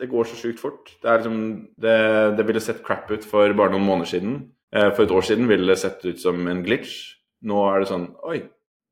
det 0.00 0.10
går 0.12 0.28
så 0.28 0.36
sjukt 0.38 0.60
fort. 0.60 0.92
Det, 1.00 1.16
liksom, 1.16 1.40
det, 1.80 1.96
det 2.36 2.46
ville 2.48 2.62
sett 2.62 2.84
crap 2.84 3.08
ut 3.12 3.24
for 3.28 3.56
bare 3.56 3.72
noen 3.72 3.88
måneder 3.88 4.12
siden. 4.12 4.36
Eh, 4.74 4.90
for 4.92 5.06
et 5.06 5.16
år 5.16 5.24
siden 5.24 5.48
ville 5.48 5.70
det 5.70 5.80
sett 5.80 6.04
ut 6.04 6.20
som 6.20 6.44
en 6.50 6.64
glitch. 6.66 6.98
Nå 7.44 7.64
er 7.70 7.82
det 7.82 7.90
sånn 7.90 8.06
Oi, 8.24 8.42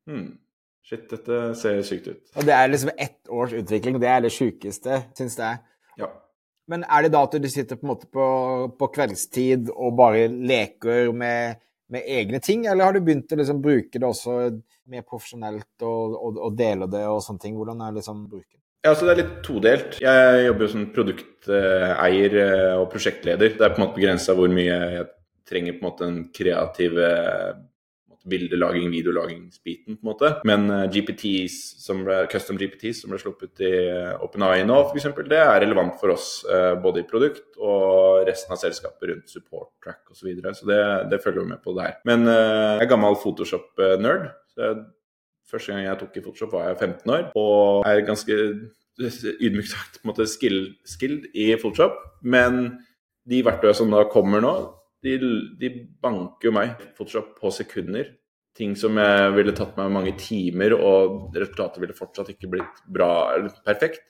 hmm, 0.08 0.26
shit, 0.86 1.04
dette 1.10 1.42
ser 1.58 1.82
sykt 1.86 2.08
ut. 2.10 2.22
Og 2.36 2.46
det 2.48 2.54
er 2.56 2.70
liksom 2.70 2.92
ett 2.96 3.30
års 3.30 3.54
utvikling. 3.56 4.00
Det 4.02 4.10
er 4.10 4.24
det 4.24 4.32
sjukeste, 4.34 5.02
syns 5.18 5.38
jeg. 5.38 5.60
Ja. 6.00 6.08
Men 6.70 6.86
er 6.86 7.04
det 7.04 7.12
da 7.14 7.24
at 7.26 7.36
du 7.42 7.50
sitter 7.50 7.78
på 7.78 7.86
en 7.86 7.92
måte 7.94 8.08
på, 8.12 8.24
på 8.78 8.90
kveldstid 8.94 9.72
og 9.72 9.96
bare 9.98 10.28
leker 10.30 11.12
med, 11.16 11.62
med, 11.92 12.06
egne 12.06 12.40
ting, 12.44 12.66
eller 12.66 12.88
har 12.88 12.96
du 12.96 13.02
begynt 13.04 13.32
å 13.32 13.40
liksom 13.40 13.62
bruke 13.64 13.98
det 13.98 14.08
også 14.08 14.38
mer 14.92 15.06
profesjonelt 15.06 15.86
og, 15.86 16.18
og, 16.18 16.42
og 16.48 16.58
dele 16.58 16.90
det 16.90 17.04
og 17.08 17.22
sånne 17.24 17.46
ting? 17.46 17.56
Hvordan 17.58 17.82
er 17.86 17.96
liksom 17.98 18.26
bruken? 18.28 18.58
Ja, 18.82 18.96
så 18.98 19.06
Det 19.06 19.12
er 19.12 19.20
litt 19.20 19.34
todelt. 19.46 19.98
Jeg 20.02 20.46
jobber 20.48 20.66
jo 20.66 20.70
som 20.72 20.86
produkteier 20.94 22.32
eh, 22.42 22.72
og 22.80 22.88
prosjektleder. 22.90 23.52
Det 23.54 23.62
er 23.62 23.74
på 23.74 23.78
en 23.78 23.84
måte 23.84 24.00
begrensa 24.00 24.34
hvor 24.34 24.50
mye 24.50 24.78
jeg 24.96 25.04
trenger 25.46 25.76
på 25.76 25.84
en 25.84 25.86
måte 25.86 26.08
den 26.08 26.24
kreativ 26.34 26.98
bildelaging, 28.28 28.88
videolagingsbiten, 28.92 29.96
på 29.98 30.04
en 30.04 30.10
måte. 30.10 30.30
Men 30.48 30.68
uh, 30.70 30.84
GPTs, 30.92 31.56
som 31.82 32.04
ble, 32.06 32.22
custom 32.32 32.58
GPTs 32.60 33.02
som 33.02 33.12
ble 33.12 33.20
sluppet 33.22 33.62
i 33.64 33.72
uh, 33.90 34.22
OpenAI 34.24 34.62
nå, 34.68 34.78
f.eks., 34.88 35.08
det 35.28 35.40
er 35.40 35.62
relevant 35.64 35.98
for 36.00 36.14
oss 36.14 36.28
uh, 36.48 36.74
både 36.82 37.02
i 37.02 37.08
produkt 37.08 37.58
og 37.58 38.22
resten 38.28 38.54
av 38.54 38.62
selskapet 38.62 39.10
rundt 39.10 39.32
support 39.32 39.72
track 39.82 40.02
osv. 40.10 40.22
Så, 40.22 40.28
videre. 40.28 40.54
så 40.54 40.68
det, 40.68 40.82
det 41.10 41.22
følger 41.24 41.42
vi 41.42 41.54
med 41.54 41.62
på 41.64 41.74
der. 41.74 41.96
Men 42.06 42.28
jeg 42.28 42.84
er 42.84 42.90
gammel 42.90 43.16
Photoshop-nerd. 43.18 44.28
Første 45.50 45.72
gang 45.72 45.82
jeg 45.82 45.98
tok 46.00 46.14
i 46.16 46.22
Photoshop, 46.22 46.54
var 46.54 46.70
jeg 46.70 46.78
15 46.78 47.12
år, 47.12 47.24
og 47.36 47.88
er 47.88 48.04
ganske 48.06 48.38
ydmykt 49.44 49.72
sagt 49.72 49.98
på 49.98 50.06
en 50.06 50.12
måte 50.12 50.28
skilled, 50.30 50.70
skilled 50.88 51.26
i 51.34 51.50
Photoshop. 51.58 51.98
Men 52.22 52.78
de 53.28 53.42
verktøyene 53.44 53.76
som 53.76 53.92
da 53.92 54.04
kommer 54.10 54.42
nå, 54.44 54.54
de, 55.02 55.16
de 55.59 55.71
banker 56.02 56.49
jo 56.49 56.54
meg 56.54 56.82
Photoshop 56.97 57.35
på 57.40 57.52
sekunder. 57.54 58.12
Ting 58.56 58.75
som 58.76 58.99
jeg 59.00 59.30
ville 59.37 59.54
tatt 59.56 59.78
meg 59.78 59.92
mange 59.94 60.12
timer, 60.21 60.75
og 60.76 61.32
resultatet 61.37 61.80
ville 61.82 61.97
fortsatt 61.97 62.35
ikke 62.35 62.50
blitt 62.52 62.82
bra 62.85 63.12
eller 63.37 63.54
perfekt. 63.64 64.04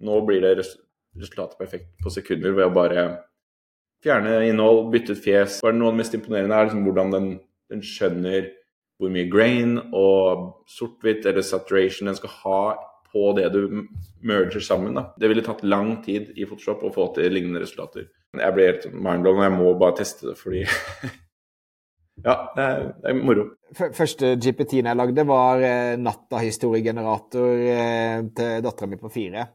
Nå 0.00 0.20
blir 0.26 0.44
det 0.44 0.54
resultatet 0.62 1.58
perfekt 1.58 1.90
på 2.00 2.12
sekunder 2.14 2.54
ved 2.56 2.68
å 2.68 2.74
bare 2.74 3.08
fjerne 4.04 4.38
innhold, 4.46 4.88
bytte 4.94 5.16
ut 5.16 5.24
fjes. 5.24 5.58
Bare 5.64 5.76
noe 5.76 5.90
av 5.90 5.96
det 5.96 6.04
mest 6.04 6.16
imponerende 6.16 6.56
er 6.56 6.68
liksom 6.68 6.86
hvordan 6.86 7.12
den, 7.16 7.28
den 7.72 7.84
skjønner 7.84 8.48
hvor 9.00 9.12
mye 9.12 9.28
grain 9.32 9.78
og 9.96 10.64
sort-hvitt 10.68 11.26
eller 11.28 11.44
saturation 11.44 12.10
den 12.10 12.16
skal 12.18 12.34
ha 12.42 12.62
på 13.10 13.30
det 13.36 13.48
du 13.54 13.62
merger 14.22 14.62
sammen. 14.62 14.94
Da. 14.96 15.08
Det 15.18 15.30
ville 15.32 15.44
tatt 15.44 15.64
lang 15.66 15.96
tid 16.04 16.30
i 16.36 16.46
Photoshop 16.46 16.84
å 16.86 16.92
få 16.94 17.08
til 17.16 17.32
lignende 17.34 17.62
resultater. 17.64 18.06
Jeg 18.38 18.54
blir 18.54 18.70
helt 18.70 18.86
mindblown, 18.94 19.40
og 19.40 19.46
jeg 19.46 19.56
må 19.56 19.72
bare 19.78 19.96
teste 20.02 20.30
det 20.30 20.36
fordi 20.38 20.62
Ja, 22.20 22.34
det 22.52 22.62
er, 22.64 22.82
det 23.00 23.10
er, 23.10 23.16
moro. 23.16 23.46
Første 23.96 24.34
GPT-en 24.36 24.90
jeg 24.90 24.98
lagde, 24.98 25.24
var 25.24 25.62
eh, 25.64 25.94
natta-historiegenerator 25.96 27.62
eh, 27.64 28.16
til 28.36 28.64
dattera 28.66 28.88
mi 28.90 28.98
på 29.00 29.08
fire. 29.14 29.46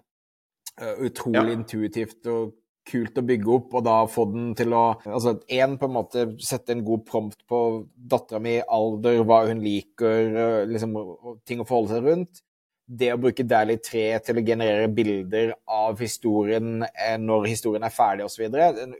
Uh, 0.75 1.05
utrolig 1.07 1.53
ja. 1.53 1.59
intuitivt 1.59 2.25
og 2.27 2.55
kult 2.89 3.19
å 3.21 3.23
bygge 3.25 3.53
opp, 3.53 3.75
og 3.77 3.85
da 3.85 3.99
få 4.09 4.25
den 4.33 4.49
til 4.57 4.73
å 4.75 4.81
Altså 5.05 5.35
én, 5.45 5.77
på 5.77 5.87
en 5.87 5.93
måte 5.93 6.25
sette 6.43 6.73
en 6.73 6.81
god 6.87 7.05
prompt 7.05 7.45
på 7.47 7.59
dattera 7.95 8.41
mi, 8.41 8.57
alder, 8.65 9.21
hva 9.29 9.43
hun 9.45 9.61
liker, 9.63 10.65
liksom 10.71 10.97
ting 11.45 11.61
å 11.61 11.69
forholde 11.69 11.93
seg 11.93 12.09
rundt 12.09 12.43
det 12.85 13.09
å 13.13 13.19
bruke 13.19 13.45
Dally 13.47 13.77
3 13.81 14.03
til 14.27 14.39
å 14.39 14.43
generere 14.45 14.89
bilder 14.93 15.55
av 15.71 15.99
historien 16.01 16.83
eh, 16.85 17.17
når 17.21 17.49
historien 17.49 17.85
er 17.85 17.93
ferdig 17.93 18.27
osv. 18.27 18.45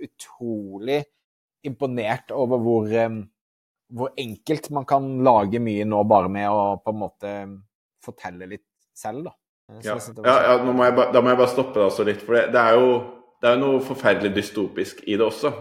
Utrolig 0.07 1.03
imponert 1.65 2.33
over 2.33 2.61
hvor, 2.61 2.89
eh, 2.89 3.19
hvor, 3.93 4.13
enkelt 4.17 4.71
man 4.73 4.87
kan 4.89 5.09
lage 5.25 5.61
mye 5.61 5.85
nå 5.85 6.01
bare 6.09 6.31
med 6.33 6.49
å 6.49 6.77
på 6.81 6.93
en 6.93 7.01
måte 7.01 7.35
fortelle 8.05 8.49
litt 8.49 8.67
selv, 8.95 9.29
da. 9.29 9.35
Ja, 9.81 9.95
ja, 9.97 10.33
ja 10.45 10.57
må 10.61 10.85
ba, 10.93 11.07
da 11.09 11.21
må 11.25 11.31
jeg 11.31 11.39
bare 11.39 11.49
stoppe 11.49 11.79
deg 11.79 11.87
også 11.87 12.03
litt, 12.05 12.19
for 12.21 12.37
det, 12.37 12.51
det, 12.53 12.61
er 12.61 12.77
jo, 12.77 12.89
det 13.41 13.49
er 13.49 13.55
jo 13.55 13.61
noe 13.63 13.85
forferdelig 13.85 14.35
dystopisk 14.35 15.01
i 15.05 15.17
det 15.17 15.25
også. 15.25 15.51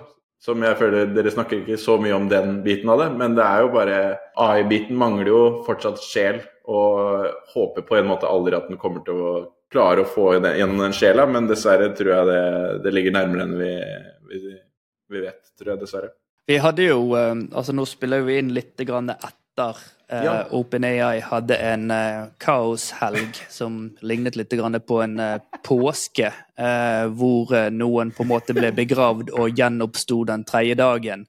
Som 0.44 0.60
jeg 0.60 0.76
føler 0.76 1.12
Dere 1.14 1.32
snakker 1.32 1.62
ikke 1.62 1.78
så 1.80 1.96
mye 2.00 2.16
om 2.16 2.26
den 2.28 2.58
biten 2.64 2.90
av 2.92 3.00
det, 3.00 3.10
men 3.16 3.36
det 3.36 3.44
er 3.44 3.62
jo 3.64 3.70
bare 3.72 4.00
AI-biten 4.44 4.98
mangler 5.00 5.30
jo 5.30 5.42
fortsatt 5.64 6.02
sjel 6.04 6.42
og 6.68 7.30
håper 7.54 7.84
på 7.88 7.96
en 7.96 8.10
måte 8.10 8.28
aldri 8.28 8.56
at 8.56 8.68
den 8.68 8.80
kommer 8.80 9.04
til 9.06 9.20
å 9.20 9.32
klare 9.72 10.04
å 10.04 10.08
få 10.08 10.34
gjennom 10.36 10.82
den 10.84 10.94
sjela, 10.96 11.24
men 11.26 11.48
dessverre 11.50 11.90
tror 11.96 12.12
jeg 12.12 12.28
det, 12.28 12.42
det 12.84 12.92
ligger 12.94 13.16
nærmere 13.16 13.46
enn 13.46 13.56
vi, 13.58 13.72
vi, 14.30 14.42
vi, 15.10 15.22
vet, 15.24 15.40
tror 15.58 15.74
jeg 15.74 15.82
dessverre. 15.82 16.12
Vi 16.44 16.60
hadde 16.60 16.90
jo 16.90 17.14
eh, 17.16 17.32
Altså, 17.56 17.72
nå 17.72 17.86
spiller 17.88 18.24
vi 18.26 18.36
inn 18.42 18.52
litt 18.52 18.76
etter 18.76 19.32
uh, 19.58 20.24
ja. 20.24 20.34
OpenAI 20.50 21.20
hadde 21.24 21.56
en 21.56 21.90
uh, 21.90 22.26
kaoshelg 22.42 23.38
som 23.50 23.94
lignet 24.02 24.36
litt 24.36 24.52
på 24.86 25.00
en 25.02 25.20
uh, 25.20 25.38
påske, 25.64 26.32
hvor 26.54 27.50
noen 27.74 28.12
på 28.14 28.22
en 28.22 28.28
måte 28.30 28.54
ble 28.54 28.68
begravd 28.70 29.32
og 29.34 29.56
gjenoppsto 29.58 30.20
den 30.28 30.44
tredje 30.46 30.76
dagen. 30.78 31.24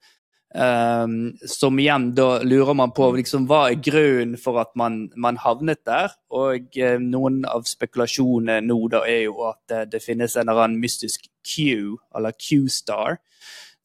Um, 0.56 1.34
som 1.48 1.80
igjen, 1.80 2.14
da 2.16 2.44
lurer 2.44 2.76
man 2.78 2.94
på 2.96 3.10
liksom, 3.18 3.48
hva 3.50 3.66
er 3.72 3.82
grunnen 3.84 4.38
for 4.40 4.62
at 4.62 4.70
man, 4.80 5.10
man 5.16 5.40
havnet 5.42 5.82
der. 5.88 6.14
Og 6.36 6.78
uh, 6.78 7.00
noen 7.02 7.42
av 7.50 7.66
spekulasjonene 7.68 8.62
nå 8.68 8.78
da 8.94 9.02
er 9.08 9.26
jo 9.26 9.50
at 9.50 9.90
det 9.92 10.04
finnes 10.04 10.36
en 10.36 10.46
eller 10.46 10.68
annen 10.68 10.84
mystisk 10.84 11.26
Q, 11.48 11.98
eller 12.16 12.38
Q-star, 12.38 13.18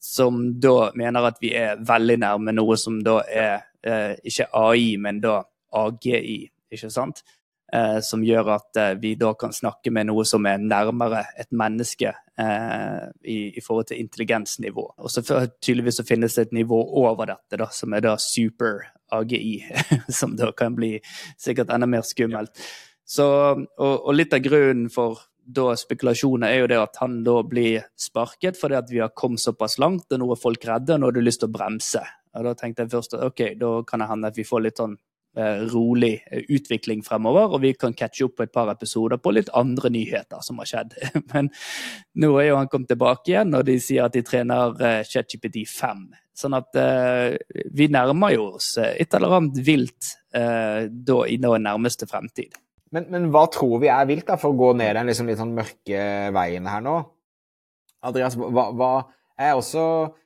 som 0.01 0.43
da 0.61 0.91
mener 0.97 1.31
at 1.31 1.41
vi 1.41 1.55
er 1.57 1.81
veldig 1.81 2.21
nærme 2.21 2.55
noe 2.55 2.77
som 2.79 3.01
da 3.05 3.19
er 3.27 3.70
ikke 3.81 4.45
AI, 4.53 4.97
men 5.01 5.21
da 5.23 5.39
AGI, 5.73 6.43
ikke 6.71 6.89
sant? 6.93 7.23
eh, 7.73 7.99
som 8.03 8.23
gjør 8.23 8.51
at 8.55 8.79
eh, 8.79 8.93
vi 9.01 9.13
da 9.19 9.33
kan 9.39 9.53
snakke 9.55 9.93
med 9.93 10.09
noe 10.09 10.25
som 10.27 10.45
er 10.49 10.61
nærmere 10.61 11.23
et 11.39 11.49
menneske 11.55 12.11
eh, 12.11 13.07
i, 13.23 13.39
i, 13.55 13.63
forhold 13.63 13.91
til 13.91 14.01
intelligensnivå. 14.03 14.85
Og 14.97 15.11
så 15.11 15.23
tydeligvis 15.23 16.01
så 16.01 16.07
finnes 16.07 16.37
det 16.37 16.49
et 16.49 16.55
nivå 16.61 16.81
over 17.03 17.33
dette, 17.33 17.59
da, 17.61 17.69
som 17.73 17.95
er 17.95 18.05
da 18.05 18.15
super 18.21 18.83
AGI, 19.11 19.57
som 20.19 20.37
da 20.39 20.51
kan 20.57 20.77
bli 20.77 20.97
sikkert 21.39 21.73
enda 21.73 21.89
mer 21.89 22.07
skummelt. 22.07 22.55
Så, 23.07 23.27
og, 23.27 23.93
og 23.95 24.15
litt 24.15 24.33
av 24.35 24.43
grunnen 24.43 24.87
for 24.93 25.27
da 25.51 25.73
spekulasjoner 25.75 26.53
er 26.53 26.61
jo 26.61 26.67
det 26.69 26.77
at 26.79 26.99
han 27.01 27.17
da 27.25 27.41
blir 27.43 27.81
sparket 27.99 28.55
fordi 28.59 28.77
at 28.77 28.91
vi 28.93 29.01
har 29.01 29.11
kommet 29.17 29.41
såpass 29.41 29.79
langt, 29.81 30.05
og 30.13 30.21
nå 30.21 30.29
er 30.31 30.39
folk 30.39 30.67
redde, 30.69 30.95
og 30.95 31.01
nå 31.01 31.09
har 31.09 31.17
du 31.17 31.23
lyst 31.25 31.41
til 31.43 31.49
å 31.49 31.55
bremse. 31.55 32.03
Og 32.37 32.45
Da 32.47 32.53
tenkte 32.55 32.85
jeg 32.85 32.93
først 32.93 33.17
ok, 33.17 33.41
da 33.59 33.71
kan 33.87 34.03
det 34.03 34.09
hende 34.11 34.29
at 34.31 34.37
vi 34.37 34.47
får 34.47 34.63
litt 34.65 34.79
sånn 34.79 34.97
Eh, 35.37 35.61
rolig 35.73 36.23
eh, 36.31 36.41
utvikling 36.49 37.05
fremover, 37.07 37.53
og 37.55 37.61
vi 37.63 37.69
kan 37.79 37.93
catche 37.95 38.25
opp 38.25 38.33
på 38.35 38.43
et 38.43 38.51
par 38.51 38.67
episoder 38.67 39.15
på 39.15 39.31
litt 39.31 39.47
andre 39.55 39.87
nyheter 39.87 40.41
som 40.43 40.59
har 40.59 40.67
skjedd. 40.67 40.97
Men 41.31 41.47
nå 42.19 42.33
er 42.35 42.49
jo 42.49 42.57
han 42.59 42.67
kommet 42.67 42.91
tilbake 42.91 43.31
igjen, 43.31 43.55
og 43.55 43.63
de 43.69 43.77
sier 43.79 44.09
at 44.09 44.17
de 44.17 44.25
trener 44.27 44.75
uh, 44.75 44.97
ChatGPT 45.07 45.63
5. 45.71 46.03
Sånn 46.35 46.57
at 46.59 46.75
uh, 46.75 47.31
vi 47.71 47.87
nærmer 47.95 48.35
jo 48.35 48.49
oss 48.57 48.73
et 48.83 49.15
eller 49.15 49.37
annet 49.37 49.63
vilt 49.63 50.11
uh, 50.35 50.91
da 50.91 51.21
i 51.23 51.39
den 51.39 51.63
nærmeste 51.63 52.11
fremtid. 52.11 52.59
Men, 52.91 53.07
men, 53.07 53.31
hva 53.31 53.45
tror 53.55 53.79
vi 53.79 53.87
er 53.87 54.11
vilt, 54.11 54.27
da, 54.27 54.35
for 54.35 54.51
å 54.51 54.59
gå 54.65 54.73
ned 54.83 54.97
den 54.99 55.13
liksom 55.13 55.31
litt 55.31 55.39
sånn 55.39 55.55
mørke 55.55 56.07
veien 56.35 56.67
her 56.67 56.83
nå? 56.83 56.97
Andreas, 58.03 58.35
hva, 58.35 58.67
hva 58.75 58.95
er 59.39 59.55
også 59.55 59.85
Eh, 60.11 60.20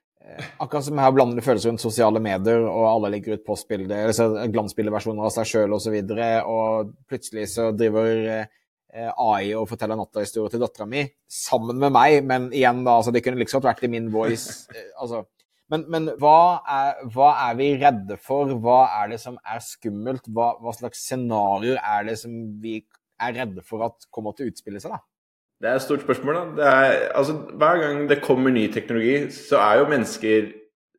akkurat 0.57 0.85
som 0.87 0.97
jeg 0.97 1.05
har 1.05 1.13
blandede 1.15 1.43
følelser 1.45 1.71
rundt 1.71 1.83
sosiale 1.83 2.21
medier, 2.23 2.65
og 2.65 2.87
alle 2.89 3.11
legger 3.13 3.37
ut 3.37 3.45
postbilder, 3.47 4.11
glansbildeversjoner 4.53 5.27
av 5.27 5.33
seg 5.35 5.49
sjøl 5.51 5.75
osv., 5.77 5.95
og, 6.01 6.13
så 6.15 6.29
og 6.49 6.93
plutselig 7.09 7.45
så 7.53 7.69
driver 7.77 8.11
eh, 8.33 9.11
AI 9.11 9.53
og 9.57 9.67
forteller 9.69 9.99
nattahistorier 9.99 10.53
til 10.53 10.63
dattera 10.63 10.87
mi 10.89 11.05
sammen 11.31 11.79
med 11.81 11.93
meg, 11.95 12.19
men 12.27 12.49
igjen, 12.55 12.83
da, 12.87 12.97
altså, 12.99 13.13
det 13.15 13.23
kunne 13.25 13.41
liksom 13.41 13.63
vært 13.65 13.85
i 13.85 13.91
min 13.91 14.11
voice. 14.13 14.65
Eh, 14.73 14.91
altså. 15.01 15.25
Men, 15.73 15.87
men 15.89 16.11
hva, 16.21 16.61
er, 16.69 16.99
hva, 17.13 17.31
er, 17.47 17.57
vi 17.57 17.71
redde 17.81 18.19
for? 18.21 18.51
Hva 18.61 18.83
er 18.99 19.15
det 19.15 19.21
som 19.23 19.39
er 19.41 19.63
skummelt? 19.65 20.27
Hva, 20.29 20.51
hva 20.61 20.73
slags 20.77 21.01
scenarioer 21.07 21.81
er 21.81 22.05
det 22.09 22.19
som 22.21 22.35
vi 22.61 22.79
er 23.21 23.33
redde 23.33 23.63
for 23.65 23.85
at 23.87 24.05
kommer 24.13 24.35
til 24.35 24.45
å 24.45 24.53
utspille 24.53 24.81
seg? 24.83 24.93
da? 24.93 25.01
Det 25.61 25.71
er 25.71 25.79
et 25.79 25.85
stort 25.85 26.03
spørsmål. 26.03 26.37
da. 26.57 26.69
Er, 26.69 27.09
altså, 27.15 27.33
hver 27.55 27.81
gang 27.81 28.09
det 28.09 28.21
kommer 28.23 28.51
ny 28.51 28.67
teknologi, 28.71 29.29
så 29.31 29.59
er 29.63 29.79
jo 29.79 29.91
mennesker 29.91 30.51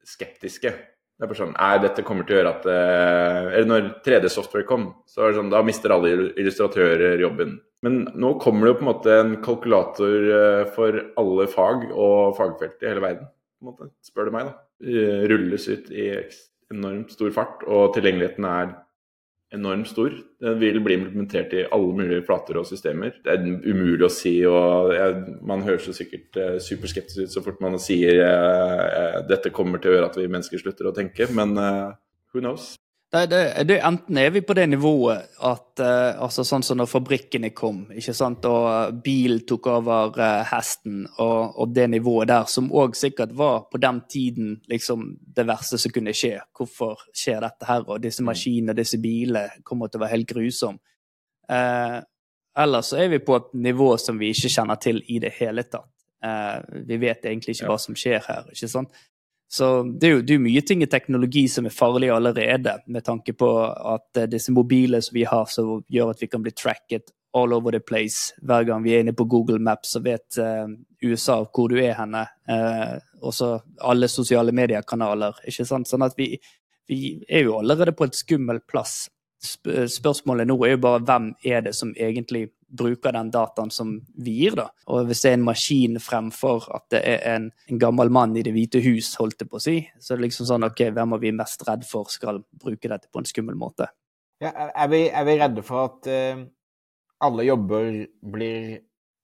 skeptiske. 0.06 0.72
Det 1.16 1.24
er 1.24 1.30
bare 1.30 1.38
sånn 1.38 1.54
Er 1.56 1.78
dette 1.80 2.02
kommer 2.04 2.26
til 2.28 2.36
å 2.36 2.40
gjøre 2.42 2.50
at 2.58 2.66
eh, 2.68 3.46
Eller 3.56 3.68
når 3.70 3.86
3D-software 4.04 4.66
kom, 4.68 4.90
så 5.08 5.22
er 5.24 5.30
det 5.30 5.38
sånn 5.38 5.52
Da 5.54 5.62
mister 5.64 5.94
alle 5.94 6.10
illustratører 6.36 7.22
jobben. 7.22 7.54
Men 7.84 8.02
nå 8.12 8.34
kommer 8.42 8.66
det 8.66 8.74
jo 8.74 8.78
på 8.80 8.84
en 8.84 8.90
måte 8.90 9.14
en 9.22 9.32
kalkulator 9.44 10.28
eh, 10.40 10.64
for 10.76 11.00
alle 11.20 11.48
fag 11.48 11.88
og 11.88 12.36
fagfelt 12.36 12.84
i 12.84 12.90
hele 12.90 13.04
verden. 13.04 13.30
på 13.56 13.64
en 13.64 13.72
måte, 13.72 13.90
Spør 14.04 14.28
du 14.28 14.36
meg, 14.36 14.50
da. 14.50 14.58
Rulles 15.32 15.68
ut 15.72 15.88
i 15.88 16.10
enormt 16.74 17.14
stor 17.14 17.32
fart, 17.32 17.64
og 17.64 17.94
tilgjengeligheten 17.94 18.44
er 18.50 18.74
enormt 19.54 19.88
stor. 19.88 20.14
Den 20.42 20.58
vil 20.60 20.80
bli 20.84 20.96
implementert 20.98 21.52
i 21.54 21.66
alle 21.72 21.92
mulige 21.96 22.24
flater 22.26 22.58
og 22.60 22.66
systemer. 22.68 23.14
Det 23.24 23.34
er 23.34 23.44
umulig 23.66 24.06
å 24.06 24.12
si, 24.12 24.34
og 24.48 24.92
jeg, 24.94 25.36
man 25.46 25.64
høres 25.66 25.86
jo 25.88 25.94
sikkert 25.96 26.40
eh, 26.40 26.56
superskeptisk 26.62 27.26
ut 27.26 27.36
så 27.36 27.44
fort 27.44 27.62
man 27.64 27.78
sier 27.82 28.22
eh, 28.24 29.20
dette 29.28 29.54
kommer 29.54 29.82
til 29.82 29.92
å 29.92 29.98
gjøre 29.98 30.10
at 30.10 30.18
vi 30.20 30.26
mennesker 30.28 30.62
slutter 30.62 30.90
å 30.90 30.96
tenke, 30.96 31.30
men 31.34 31.54
eh, 31.62 31.94
who 32.34 32.42
knows? 32.42 32.74
Det, 33.12 33.26
det, 33.26 33.64
det, 33.64 33.76
enten 33.86 34.18
er 34.18 34.30
vi 34.30 34.40
på 34.42 34.54
det 34.54 34.64
nivået 34.66 35.28
at 35.46 35.80
uh, 35.80 36.22
altså 36.24 36.42
Sånn 36.44 36.64
som 36.66 36.80
når 36.80 36.88
fabrikkene 36.90 37.52
kom, 37.54 37.84
ikke 37.94 38.14
sant, 38.16 38.44
og 38.50 38.98
bilen 39.04 39.38
bil 39.38 39.44
tok 39.46 39.68
over 39.70 40.18
uh, 40.18 40.42
hesten, 40.50 41.04
og, 41.22 41.54
og, 41.54 41.70
det 41.76 41.86
nivået 41.92 42.32
der, 42.32 42.50
som 42.50 42.66
òg 42.74 42.98
sikkert 42.98 43.36
var 43.38 43.68
på 43.70 43.78
den 43.78 44.02
tiden 44.10 44.56
liksom 44.66 45.06
det 45.38 45.46
verste 45.46 45.78
som 45.78 45.94
kunne 45.94 46.16
skje. 46.18 46.34
Hvorfor 46.50 47.06
skjer 47.14 47.46
dette 47.46 47.70
her? 47.70 47.86
Og 47.86 48.02
disse 48.02 48.26
mm. 48.26 48.30
maskinene, 48.32 48.76
disse 48.76 48.98
bilene 48.98 49.62
kommer 49.62 49.86
til 49.86 50.02
å 50.02 50.04
være 50.04 50.16
helt 50.16 50.32
grusomme. 50.34 50.82
ellers 52.58 52.88
så 52.90 52.96
er 52.98 53.08
vi 53.12 53.22
på 53.22 53.36
et 53.36 53.52
nivå 53.54 53.92
som 54.02 54.18
vi 54.18 54.32
ikke 54.34 54.50
kjenner 54.50 54.82
til 54.82 54.98
i 55.06 55.20
det 55.22 55.30
hele 55.38 55.62
tatt. 55.62 55.92
vi 56.88 56.96
vet 56.98 57.24
egentlig 57.24 57.54
ikke 57.54 57.68
hva 57.70 57.78
som 57.78 57.94
skjer 57.94 58.24
her. 58.26 58.48
ikke 58.50 58.68
sant? 58.68 58.90
Så 59.48 59.82
det 59.82 60.06
er 60.06 60.16
jo 60.16 60.22
det 60.26 60.34
er 60.34 60.42
mye 60.42 60.62
ting 60.66 60.82
i 60.82 60.88
teknologi 60.90 61.44
som 61.48 61.68
er 61.68 61.74
farlig 61.74 62.10
allerede, 62.10 62.80
med 62.86 63.04
tanke 63.06 63.32
på 63.38 63.50
at 63.62 64.18
uh, 64.18 64.26
disse 64.30 64.52
mobile 64.52 65.00
som 65.02 65.14
vi 65.14 65.24
har, 65.24 65.46
som 65.50 65.84
gjør 65.92 66.12
at 66.14 66.22
vi 66.22 66.30
kan 66.32 66.42
bli 66.42 66.54
tracket 66.56 67.12
all 67.36 67.52
over 67.52 67.72
the 67.72 67.80
place. 67.80 68.34
Hver 68.42 68.64
gang 68.64 68.82
vi 68.82 68.94
er 68.96 69.04
inne 69.04 69.14
på 69.14 69.24
Google 69.24 69.58
Maps, 69.62 69.92
så 69.94 70.02
vet 70.02 70.38
uh, 70.40 70.66
USA 71.04 71.42
hvor 71.44 71.70
du 71.70 71.78
er 71.78 71.94
henne. 71.98 72.24
Uh, 72.50 72.96
også 73.22 73.58
alle 73.80 74.08
sosiale 74.08 74.54
mediekanaler. 74.56 75.38
ikke 75.46 75.66
sant? 75.68 75.88
Sånn 75.88 76.06
at 76.06 76.16
vi, 76.18 76.32
vi 76.88 77.00
er 77.28 77.46
jo 77.46 77.58
allerede 77.60 77.94
på 77.96 78.08
et 78.08 78.18
skummel 78.18 78.62
plass. 78.66 79.04
Spørsmålet 79.46 80.48
nå 80.48 80.56
er 80.64 80.74
jo 80.74 80.84
bare 80.88 81.04
hvem 81.04 81.34
er 81.44 81.66
det 81.68 81.76
som 81.76 81.92
egentlig 81.94 82.48
bruker 82.66 83.14
den 83.14 83.30
dataen 83.30 83.70
som 83.70 83.92
vi 84.18 84.34
gir, 84.40 84.56
da. 84.58 84.66
Og 84.90 85.06
hvis 85.08 85.22
det 85.22 85.30
er 85.30 85.36
en 85.38 85.46
maskin 85.46 86.00
fremfor 86.02 86.66
at 86.74 86.86
det 86.94 87.02
er 87.06 87.22
en, 87.34 87.50
en 87.70 87.80
gammel 87.80 88.10
mann 88.12 88.34
i 88.36 88.42
Det 88.46 88.54
hvite 88.54 88.82
hus, 88.84 89.12
holdt 89.20 89.38
det 89.42 89.48
på 89.50 89.60
å 89.60 89.62
si, 89.62 89.78
så 90.00 90.14
er 90.14 90.20
det 90.20 90.28
liksom 90.28 90.48
sånn 90.48 90.66
OK, 90.66 90.88
hvem 90.96 91.14
er 91.16 91.22
vi 91.22 91.36
mest 91.36 91.62
redd 91.68 91.86
for 91.88 92.10
skal 92.12 92.42
bruke 92.50 92.90
dette 92.90 93.10
på 93.12 93.22
en 93.22 93.28
skummel 93.28 93.58
måte? 93.58 93.88
Ja, 94.42 94.52
er, 94.68 94.90
vi, 94.92 95.06
er 95.08 95.28
vi 95.28 95.38
redde 95.40 95.64
for 95.64 95.86
at 95.86 96.10
uh, 96.10 96.42
alle 97.24 97.46
jobber 97.46 97.86
blir 98.34 98.82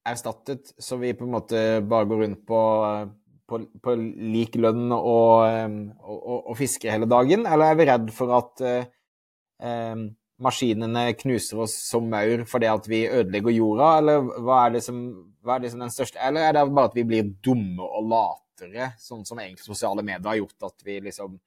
erstattet, 0.09 0.73
så 0.81 0.97
vi 1.03 1.13
på 1.15 1.27
en 1.27 1.35
måte 1.35 1.59
bare 1.87 2.09
går 2.11 2.25
rundt 2.25 2.41
på, 2.49 2.63
på, 3.51 3.61
på 3.85 3.99
lik 4.33 4.57
lønn 4.59 4.89
og, 4.95 5.45
um, 5.67 5.77
og, 6.01 6.17
og, 6.17 6.39
og, 6.41 6.57
fisker 6.59 6.95
hele 6.95 7.11
dagen, 7.11 7.47
eller 7.47 7.71
er 7.71 7.79
vi 7.79 7.89
redd 7.91 8.11
for 8.17 8.35
at 8.39 8.65
uh, 8.65 8.91
um, 9.63 10.09
maskinene 10.43 11.05
knuser 11.19 11.63
oss 11.65 11.75
som 11.87 12.09
maur 12.11 12.45
fordi 12.49 12.69
at 12.71 12.89
vi 12.91 13.05
ødelegger 13.07 13.55
jorda, 13.57 13.93
eller 14.01 14.27
hva 14.43 14.59
er, 14.67 14.77
det 14.77 14.83
som, 14.87 15.01
hva 15.45 15.57
er 15.57 15.65
det 15.65 15.73
som 15.73 15.85
den 15.85 15.95
største 15.95 16.21
Eller 16.23 16.49
er 16.49 16.57
det 16.57 16.67
bare 16.71 16.91
at 16.91 16.99
vi 16.99 17.07
blir 17.09 17.33
dumme 17.45 17.87
og 17.87 18.11
latere, 18.13 18.93
sånn 19.01 19.25
som 19.29 19.41
egentlig 19.41 19.67
sosiale 19.67 20.05
medier 20.05 20.31
har 20.31 20.41
gjort 20.43 20.71
at 20.71 20.87
vi 20.87 21.01
liksom 21.09 21.39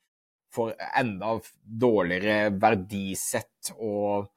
får 0.55 0.73
enda 1.01 1.35
dårligere 1.63 2.53
verdisett 2.61 3.73
og, 3.75 4.29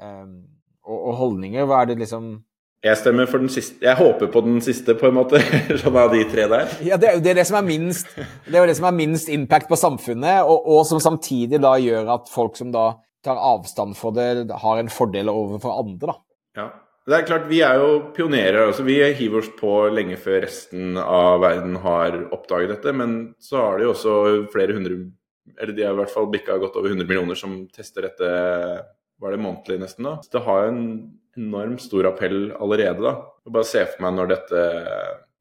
um, 0.00 0.40
og, 0.84 0.98
og 0.98 1.14
holdninger? 1.22 1.68
Hva 1.68 1.82
er 1.82 1.92
det 1.92 2.02
liksom 2.04 2.34
jeg 2.82 2.98
stemmer 2.98 3.28
for 3.30 3.38
den 3.38 3.50
siste. 3.52 3.76
Jeg 3.78 3.94
håper 3.94 4.26
på 4.26 4.40
den 4.42 4.56
siste, 4.58 4.96
på 4.98 5.06
en 5.06 5.14
måte. 5.14 5.38
Sånn 5.82 5.96
av 6.00 6.10
de 6.10 6.24
tre 6.26 6.48
der. 6.50 6.72
Ja, 6.82 6.96
det, 6.98 7.12
det, 7.22 7.30
er 7.30 7.38
det 7.38 7.44
som 7.46 7.60
er 7.60 7.66
minst 7.68 8.10
det 8.16 8.58
er 8.58 8.66
det 8.66 8.74
som 8.74 8.88
er 8.88 8.96
minst 8.96 9.30
impact 9.30 9.68
på 9.70 9.78
samfunnet, 9.78 10.42
og, 10.42 10.66
og, 10.66 10.80
som 10.88 10.98
samtidig 11.02 11.60
da 11.62 11.76
gjør 11.78 12.10
at 12.16 12.32
folk 12.32 12.58
som 12.58 12.72
da 12.74 12.88
tar 13.24 13.38
avstand 13.38 13.96
for 13.98 14.14
det, 14.16 14.50
har 14.62 14.80
en 14.80 14.90
fordel 14.92 15.30
overfor 15.32 15.78
andre, 15.82 16.12
da. 16.12 16.16
Ja. 16.58 16.70
Det 17.02 17.16
er 17.16 17.24
klart, 17.26 17.48
Vi 17.50 17.58
er 17.66 17.80
jo 17.82 18.12
pionerer. 18.14 18.68
altså 18.68 18.84
Vi 18.86 18.94
hiver 19.18 19.40
oss 19.40 19.48
på 19.58 19.90
lenge 19.90 20.16
før 20.16 20.44
resten 20.44 20.96
av 20.96 21.40
verden 21.42 21.74
har 21.82 22.14
oppdaget 22.30 22.76
dette. 22.76 22.92
Men 22.94 23.34
så 23.42 23.58
har 23.58 23.78
de 23.78 23.88
også 23.90 24.12
flere 24.52 24.76
hundre 24.76 25.10
Eller 25.58 25.74
de 25.74 25.82
har 25.82 25.96
i 25.96 25.98
hvert 25.98 26.12
fall 26.14 26.30
bikka 26.30 26.54
godt 26.62 26.76
over 26.78 26.92
100 26.94 27.04
millioner 27.08 27.34
som 27.34 27.66
tester 27.74 28.06
dette 28.06 28.28
var 29.20 29.34
det 29.34 29.40
månedlig 29.42 29.80
nesten 29.82 30.06
da. 30.06 30.12
Så 30.22 30.30
det 30.36 30.44
har 30.46 30.68
en 30.68 30.80
enorm 31.36 31.74
stor 31.82 32.06
appell 32.06 32.52
allerede. 32.60 33.02
da. 33.02 33.16
Bare 33.50 33.66
se 33.66 33.82
for 33.90 34.04
meg 34.06 34.14
når 34.14 34.30
dette 34.36 34.62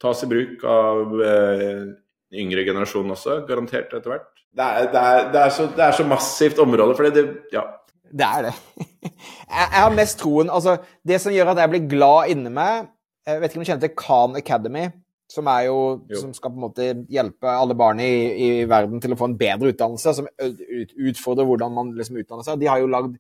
tas 0.01 0.23
i 0.25 0.29
bruk 0.31 0.63
av 0.65 1.21
eh, 1.21 1.85
yngre 2.31 2.63
generasjonen 2.67 3.15
også, 3.15 3.41
garantert 3.47 3.91
etter 3.93 4.13
hvert. 4.13 4.29
Det 4.51 4.63
er, 4.63 4.87
det, 4.91 5.01
er, 5.01 5.27
det, 5.31 5.41
er 5.41 5.53
så, 5.55 5.67
det 5.75 5.83
er, 5.85 5.93
så, 5.95 6.05
massivt 6.07 6.59
område, 6.59 6.95
fordi 6.95 7.13
det, 7.15 7.25
ja. 7.53 7.63
Det 8.11 8.27
er 8.27 8.49
det. 8.49 8.55
Jeg, 9.51 9.67
jeg, 9.67 9.81
har 9.83 9.91
mest 9.91 10.19
troen 10.21 10.49
Altså, 10.51 10.77
det 11.07 11.17
som 11.19 11.33
gjør 11.33 11.49
at 11.51 11.59
jeg 11.59 11.71
blir 11.73 11.87
glad 11.91 12.29
inni 12.31 12.51
meg 12.53 12.85
Jeg 13.27 13.41
vet 13.41 13.51
ikke 13.51 13.59
om 13.59 13.65
du 13.65 13.67
kjenner 13.67 13.83
til 13.83 13.95
Khan 13.99 14.37
Academy, 14.39 14.83
som 15.31 15.49
er 15.51 15.65
jo, 15.65 15.79
jo, 16.07 16.21
Som 16.21 16.31
skal 16.35 16.53
på 16.53 16.59
en 16.59 16.63
måte 16.63 16.85
hjelpe 17.11 17.51
alle 17.51 17.75
barn 17.75 17.99
i, 18.03 18.11
i, 18.31 18.49
verden 18.69 19.01
til 19.03 19.11
å 19.11 19.17
få 19.19 19.27
en 19.27 19.35
bedre 19.39 19.73
utdannelse, 19.73 20.13
som 20.17 20.29
ut, 20.29 20.93
utfordrer 21.11 21.49
hvordan 21.49 21.75
man 21.75 21.91
liksom 21.97 22.21
utdanner 22.21 22.47
seg. 22.47 22.61
De 22.61 22.69
har 22.71 22.79
jo 22.79 22.91
lagd 22.91 23.17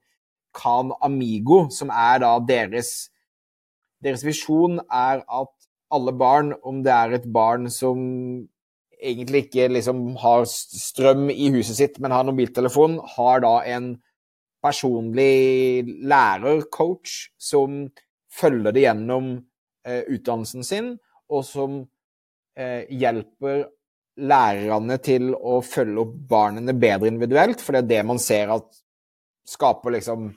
Khan 0.55 0.93
Amigo, 1.03 1.65
som 1.71 1.91
er 1.91 2.23
da 2.23 2.35
deres 2.47 3.09
Deres 4.01 4.23
visjon 4.25 4.79
er 4.87 5.19
at 5.21 5.51
alle 5.93 6.13
barn, 6.17 6.55
om 6.65 6.79
det 6.81 6.93
er 6.95 7.19
et 7.19 7.27
barn 7.29 7.67
som 7.69 7.99
egentlig 9.01 9.45
ikke 9.47 9.67
liksom 9.73 10.03
har 10.21 10.45
strøm 10.49 11.29
i 11.33 11.49
huset 11.55 11.77
sitt, 11.77 11.99
men 11.99 12.13
har 12.13 12.27
mobiltelefon, 12.27 12.99
har 13.15 13.43
da 13.43 13.55
en 13.73 13.95
personlig 14.61 15.83
lærer, 16.05 16.65
coach, 16.73 17.31
som 17.41 17.87
følger 18.31 18.75
det 18.75 18.85
gjennom 18.85 19.33
eh, 19.87 20.03
utdannelsen 20.05 20.65
sin, 20.65 20.93
og 21.31 21.45
som 21.47 21.79
eh, 22.57 22.85
hjelper 22.93 23.65
lærerne 24.21 24.97
til 25.01 25.31
å 25.33 25.59
følge 25.65 26.03
opp 26.03 26.13
barna 26.29 26.75
bedre 26.75 27.09
individuelt, 27.09 27.63
for 27.63 27.73
det 27.73 27.83
er 27.83 27.91
det 27.95 28.01
man 28.11 28.21
ser 28.21 28.53
at 28.53 28.69
skaper 29.47 29.95
liksom 29.97 30.29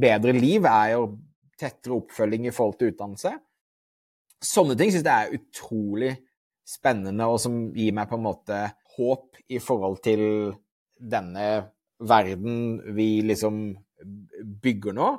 bedre 0.00 0.32
liv, 0.32 0.64
er 0.64 0.94
jo 0.94 1.10
tettere 1.58 1.98
oppfølging 1.98 2.48
i 2.48 2.54
forhold 2.54 2.78
til 2.78 2.92
utdannelse. 2.94 3.34
Sånne 4.38 4.76
ting 4.78 4.92
syns 4.94 5.04
jeg 5.04 5.28
er 5.28 5.34
utrolig 5.34 6.12
spennende, 6.68 7.26
og 7.26 7.40
som 7.40 7.68
gir 7.76 7.94
meg 7.96 8.10
på 8.10 8.18
en 8.18 8.26
måte 8.26 8.60
håp 8.98 9.40
i 9.48 9.60
forhold 9.62 10.00
til 10.04 10.22
denne 10.98 11.48
verden 11.98 12.78
vi 12.96 13.18
liksom 13.26 13.62
bygger 14.62 14.96
nå. 14.98 15.12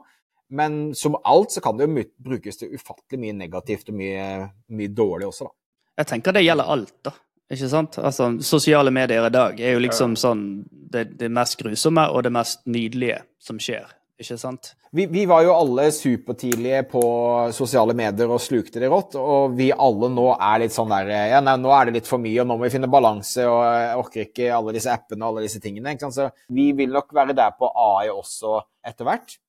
Men 0.56 0.96
som 0.98 1.18
alt 1.30 1.54
så 1.54 1.62
kan 1.62 1.78
det 1.78 1.88
jo 1.88 2.04
brukes 2.18 2.58
til 2.58 2.74
ufattelig 2.74 3.22
mye 3.22 3.38
negativt 3.38 3.92
og 3.92 3.98
mye, 4.00 4.28
mye 4.74 4.94
dårlig 4.94 5.30
også, 5.30 5.50
da. 5.50 5.56
Jeg 6.00 6.08
tenker 6.14 6.34
det 6.34 6.46
gjelder 6.46 6.72
alt, 6.72 6.96
da. 7.06 7.14
Ikke 7.50 7.68
sant? 7.70 7.98
Altså, 7.98 8.30
Sosiale 8.46 8.92
medier 8.94 9.26
i 9.26 9.34
dag 9.34 9.60
er 9.60 9.74
jo 9.74 9.82
liksom 9.82 10.14
sånn 10.20 10.44
det, 10.70 11.10
det 11.20 11.32
mest 11.34 11.58
grusomme 11.60 12.06
og 12.14 12.24
det 12.26 12.32
mest 12.34 12.62
nydelige 12.70 13.24
som 13.42 13.58
skjer 13.62 13.90
ikke 14.20 14.38
sant? 14.40 14.74
Vi, 14.92 15.06
vi, 15.08 15.24
var 15.30 15.44
jo 15.46 15.54
alle 15.56 15.86
supertidlige 15.96 16.82
på 16.92 17.02
sosiale 17.56 17.96
medier 17.98 18.32
og 18.32 18.42
slukte 18.44 18.82
det 18.82 18.90
rått. 18.92 19.16
Og 19.20 19.56
vi 19.58 19.70
alle 19.72 20.10
nå 20.12 20.26
er 20.36 20.64
litt 20.66 20.76
sånn 20.76 20.92
der 20.92 21.12
Ja, 21.32 21.42
nei, 21.44 21.56
nå 21.62 21.72
er 21.76 21.88
det 21.88 22.00
litt 22.00 22.10
for 22.10 22.22
mye, 22.22 22.36
og 22.44 22.50
nå 22.50 22.58
må 22.58 22.68
vi 22.68 22.74
finne 22.74 22.92
balanse, 22.92 23.46
og 23.48 23.62
jeg 23.64 24.02
orker 24.04 24.26
ikke 24.28 24.50
alle 24.58 24.76
disse 24.76 24.92
appene 24.94 25.24
og 25.24 25.32
alle 25.32 25.46
disse 25.48 25.64
tingene. 25.64 25.96
ikke 25.96 26.10
sant? 26.10 26.18
Så 26.20 26.56
vi 26.56 26.72
vil 26.76 26.92
nok 26.96 27.16
være 27.16 27.38
der 27.38 27.56
på 27.56 27.72
AI 27.72 28.12
også 28.12 28.60
etter 28.92 29.08
hvert. 29.08 29.40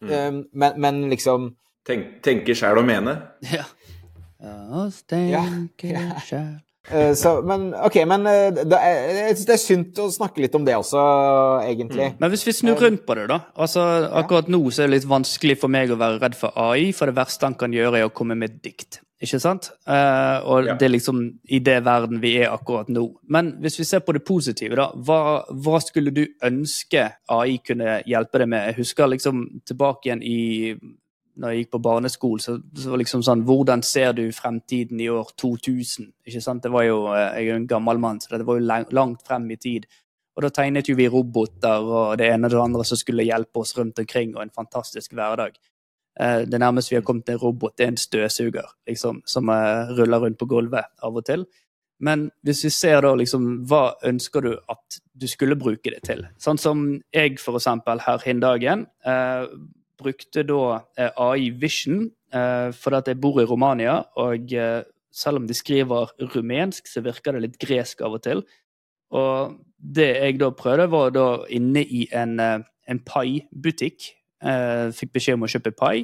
Mm. 0.00 0.10
Um, 0.10 0.44
men, 0.52 0.80
men, 0.82 1.02
liksom 1.12 1.52
Tenk, 1.86 2.18
Tenke 2.24 2.56
sjæl 2.56 2.80
og 2.80 2.86
mene? 2.88 3.14
Ja. 3.52 3.62
Oss 4.82 5.04
tenker 5.08 5.92
ja. 5.94 6.06
sjæl 6.28 6.56
så, 7.16 7.38
men 7.46 7.70
OK, 7.74 7.96
men 8.08 8.26
eh, 8.28 8.50
det 8.52 8.76
er, 8.76 9.30
det 9.32 9.54
er 9.54 9.60
synd 9.60 10.00
å 10.04 10.10
snakke 10.12 10.42
litt 10.44 10.56
om 10.58 10.66
det 10.66 10.76
også, 10.76 11.00
egentlig. 11.64 12.10
Mm. 12.12 12.18
Men 12.20 12.32
hvis 12.34 12.44
vi 12.44 12.56
snur 12.58 12.82
rundt 12.82 13.06
på 13.08 13.16
det, 13.16 13.24
da. 13.32 13.40
Altså, 13.56 13.84
akkurat 14.20 14.50
nå 14.52 14.60
så 14.68 14.84
er 14.84 14.90
det 14.90 14.98
litt 14.98 15.08
vanskelig 15.08 15.56
for 15.62 15.72
meg 15.72 15.94
å 15.94 15.98
være 16.00 16.20
redd 16.20 16.36
for 16.38 16.52
AI, 16.60 16.90
for 16.96 17.08
det 17.08 17.16
verste 17.16 17.48
han 17.48 17.56
kan 17.58 17.72
gjøre, 17.72 18.02
er 18.02 18.10
å 18.10 18.14
komme 18.14 18.36
med 18.38 18.60
dikt. 18.64 19.00
Ikke 19.24 19.38
sant? 19.40 19.70
Og 19.88 20.66
ja. 20.66 20.74
det 20.76 20.84
er 20.84 20.92
liksom 20.92 21.22
i 21.48 21.60
det 21.64 21.78
verden 21.86 22.18
vi 22.20 22.34
er 22.42 22.52
akkurat 22.52 22.90
nå. 22.92 23.06
Men 23.32 23.54
hvis 23.62 23.78
vi 23.80 23.86
ser 23.88 24.02
på 24.04 24.12
det 24.12 24.24
positive, 24.26 24.76
da. 24.76 24.90
Hva, 24.92 25.20
hva 25.48 25.80
skulle 25.80 26.12
du 26.12 26.26
ønske 26.44 27.06
AI 27.32 27.56
kunne 27.64 28.02
hjelpe 28.10 28.42
deg 28.42 28.50
med? 28.52 28.68
Jeg 28.68 28.82
husker 28.82 29.08
liksom 29.14 29.46
tilbake 29.64 30.10
igjen 30.10 30.24
i 30.26 30.42
når 31.36 31.50
jeg 31.50 31.64
gikk 31.64 31.72
på 31.74 31.82
barneskole, 31.82 32.42
så, 32.42 32.56
så 32.78 32.92
var 32.92 33.00
liksom 33.02 33.24
sånn 33.26 33.42
Hvordan 33.48 33.82
ser 33.86 34.14
du 34.16 34.24
fremtiden 34.34 35.00
i 35.02 35.10
år 35.10 35.32
2000? 35.40 36.10
Ikke 36.28 36.42
sant? 36.44 36.62
Det 36.62 36.72
var 36.72 36.86
jo, 36.86 36.98
eh, 37.12 37.26
Jeg 37.38 37.42
er 37.42 37.50
jo 37.50 37.58
en 37.60 37.68
gammel 37.70 38.00
mann, 38.02 38.20
så 38.22 38.38
det 38.38 38.46
var 38.46 38.60
jo 38.60 38.80
langt 38.94 39.26
frem 39.26 39.50
i 39.50 39.58
tid. 39.60 39.86
Og 40.34 40.42
da 40.42 40.50
tegnet 40.50 40.88
jo 40.90 40.96
vi 40.98 41.08
roboter 41.10 41.84
og 41.84 42.18
det 42.18 42.30
ene 42.32 42.48
og 42.48 42.54
det 42.54 42.62
andre 42.62 42.86
som 42.86 42.98
skulle 42.98 43.26
hjelpe 43.26 43.62
oss 43.62 43.76
rundt 43.78 43.98
omkring, 44.02 44.34
og 44.36 44.42
en 44.42 44.54
fantastisk 44.54 45.14
hverdag. 45.14 45.58
Eh, 46.20 46.40
det 46.46 46.62
nærmeste 46.62 46.94
vi 46.94 47.00
har 47.00 47.06
kommet 47.06 47.26
til 47.26 47.38
en 47.38 47.42
robot, 47.42 47.76
det 47.78 47.86
er 47.86 47.92
en 47.94 48.00
støvsuger 48.00 48.70
liksom, 48.88 49.22
som 49.26 49.50
ruller 49.98 50.26
rundt 50.26 50.38
på 50.38 50.50
gulvet 50.50 50.90
av 51.02 51.16
og 51.16 51.26
til. 51.26 51.46
Men 52.04 52.28
hvis 52.42 52.64
vi 52.66 52.70
ser 52.74 53.00
da 53.04 53.14
liksom, 53.16 53.64
hva 53.70 53.94
ønsker 54.04 54.42
du 54.44 54.52
at 54.70 54.98
du 55.14 55.26
skulle 55.30 55.58
bruke 55.58 55.92
det 55.92 56.02
til? 56.06 56.24
Sånn 56.42 56.58
som 56.58 56.84
jeg 57.14 57.38
for 57.42 57.58
eksempel 57.60 58.02
her 58.02 58.22
hin 58.26 58.42
dagen 58.42 58.86
eh, 59.06 59.46
brukte 60.00 60.44
da 60.46 60.80
eh, 60.98 61.10
AI 61.20 61.50
Vision 61.60 62.08
eh, 62.32 62.70
fordi 62.74 63.00
at 63.00 63.10
jeg 63.12 63.20
bor 63.22 63.40
i 63.42 63.46
Romania. 63.48 64.00
Og 64.20 64.52
eh, 64.52 64.82
selv 65.14 65.42
om 65.42 65.46
de 65.46 65.54
skriver 65.54 66.12
rumensk, 66.34 66.90
så 66.90 67.04
virker 67.04 67.36
det 67.36 67.44
litt 67.46 67.60
gresk 67.62 68.02
av 68.02 68.18
og 68.18 68.24
til. 68.26 68.42
Og 69.14 69.56
det 69.78 70.10
jeg 70.16 70.40
da 70.40 70.50
prøvde, 70.50 70.90
var 70.90 71.14
da 71.14 71.28
inne 71.54 71.84
i 71.84 72.08
en, 72.10 72.40
en 72.40 73.00
pai-butikk. 73.06 74.10
Fikk 74.98 75.12
beskjed 75.14 75.38
om 75.38 75.46
å 75.46 75.48
kjøpe 75.48 75.70
pai 75.76 76.02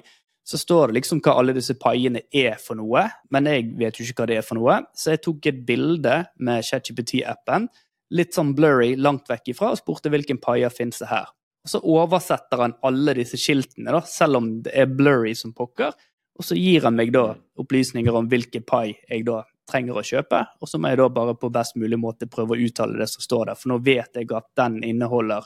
så 0.50 0.58
står 0.58 0.90
det 0.90 0.98
liksom 0.98 1.20
hva 1.22 1.36
alle 1.38 1.54
disse 1.54 1.76
paiene 1.78 2.24
er 2.34 2.56
for 2.58 2.78
noe, 2.78 3.04
men 3.30 3.46
jeg 3.46 3.68
vet 3.78 3.98
jo 3.98 4.06
ikke 4.06 4.22
hva 4.22 4.28
det 4.30 4.38
er 4.40 4.46
for 4.46 4.58
noe. 4.58 4.80
Så 4.98 5.14
jeg 5.14 5.22
tok 5.26 5.46
et 5.50 5.60
bilde 5.68 6.16
med 6.42 6.66
ChatGPT-appen, 6.66 7.68
litt 8.16 8.34
sånn 8.34 8.54
blurry 8.58 8.96
langt 8.98 9.30
vekk 9.30 9.52
ifra, 9.52 9.70
og 9.74 9.78
spurte 9.82 10.10
hvilken 10.10 10.40
paier 10.42 10.72
finnes 10.74 10.98
det 11.02 11.10
her. 11.12 11.30
Og 11.64 11.70
Så 11.70 11.80
oversetter 11.84 12.62
han 12.64 12.76
alle 12.86 13.14
disse 13.18 13.38
skiltene, 13.40 13.92
da, 13.92 14.00
selv 14.08 14.40
om 14.40 14.50
det 14.64 14.72
er 14.74 14.88
blurry 14.88 15.34
som 15.36 15.52
pokker. 15.56 15.92
Og 16.40 16.46
så 16.46 16.56
gir 16.56 16.86
han 16.86 16.96
meg 16.96 17.12
da 17.12 17.34
opplysninger 17.60 18.16
om 18.16 18.28
hvilken 18.30 18.64
pai 18.64 18.94
jeg 18.94 19.26
da 19.26 19.42
trenger 19.70 19.98
å 20.00 20.04
kjøpe. 20.06 20.40
Og 20.60 20.70
så 20.70 20.80
må 20.80 20.90
jeg 20.90 21.00
da 21.02 21.08
bare 21.12 21.36
på 21.38 21.50
best 21.52 21.76
mulig 21.80 21.98
måte 22.00 22.30
prøve 22.30 22.56
å 22.56 22.62
uttale 22.64 22.98
det 23.00 23.10
som 23.12 23.24
står 23.24 23.50
der, 23.50 23.60
for 23.60 23.74
nå 23.74 23.80
vet 23.84 24.16
jeg 24.16 24.30
at 24.36 24.48
den 24.58 24.80
inneholder 24.86 25.44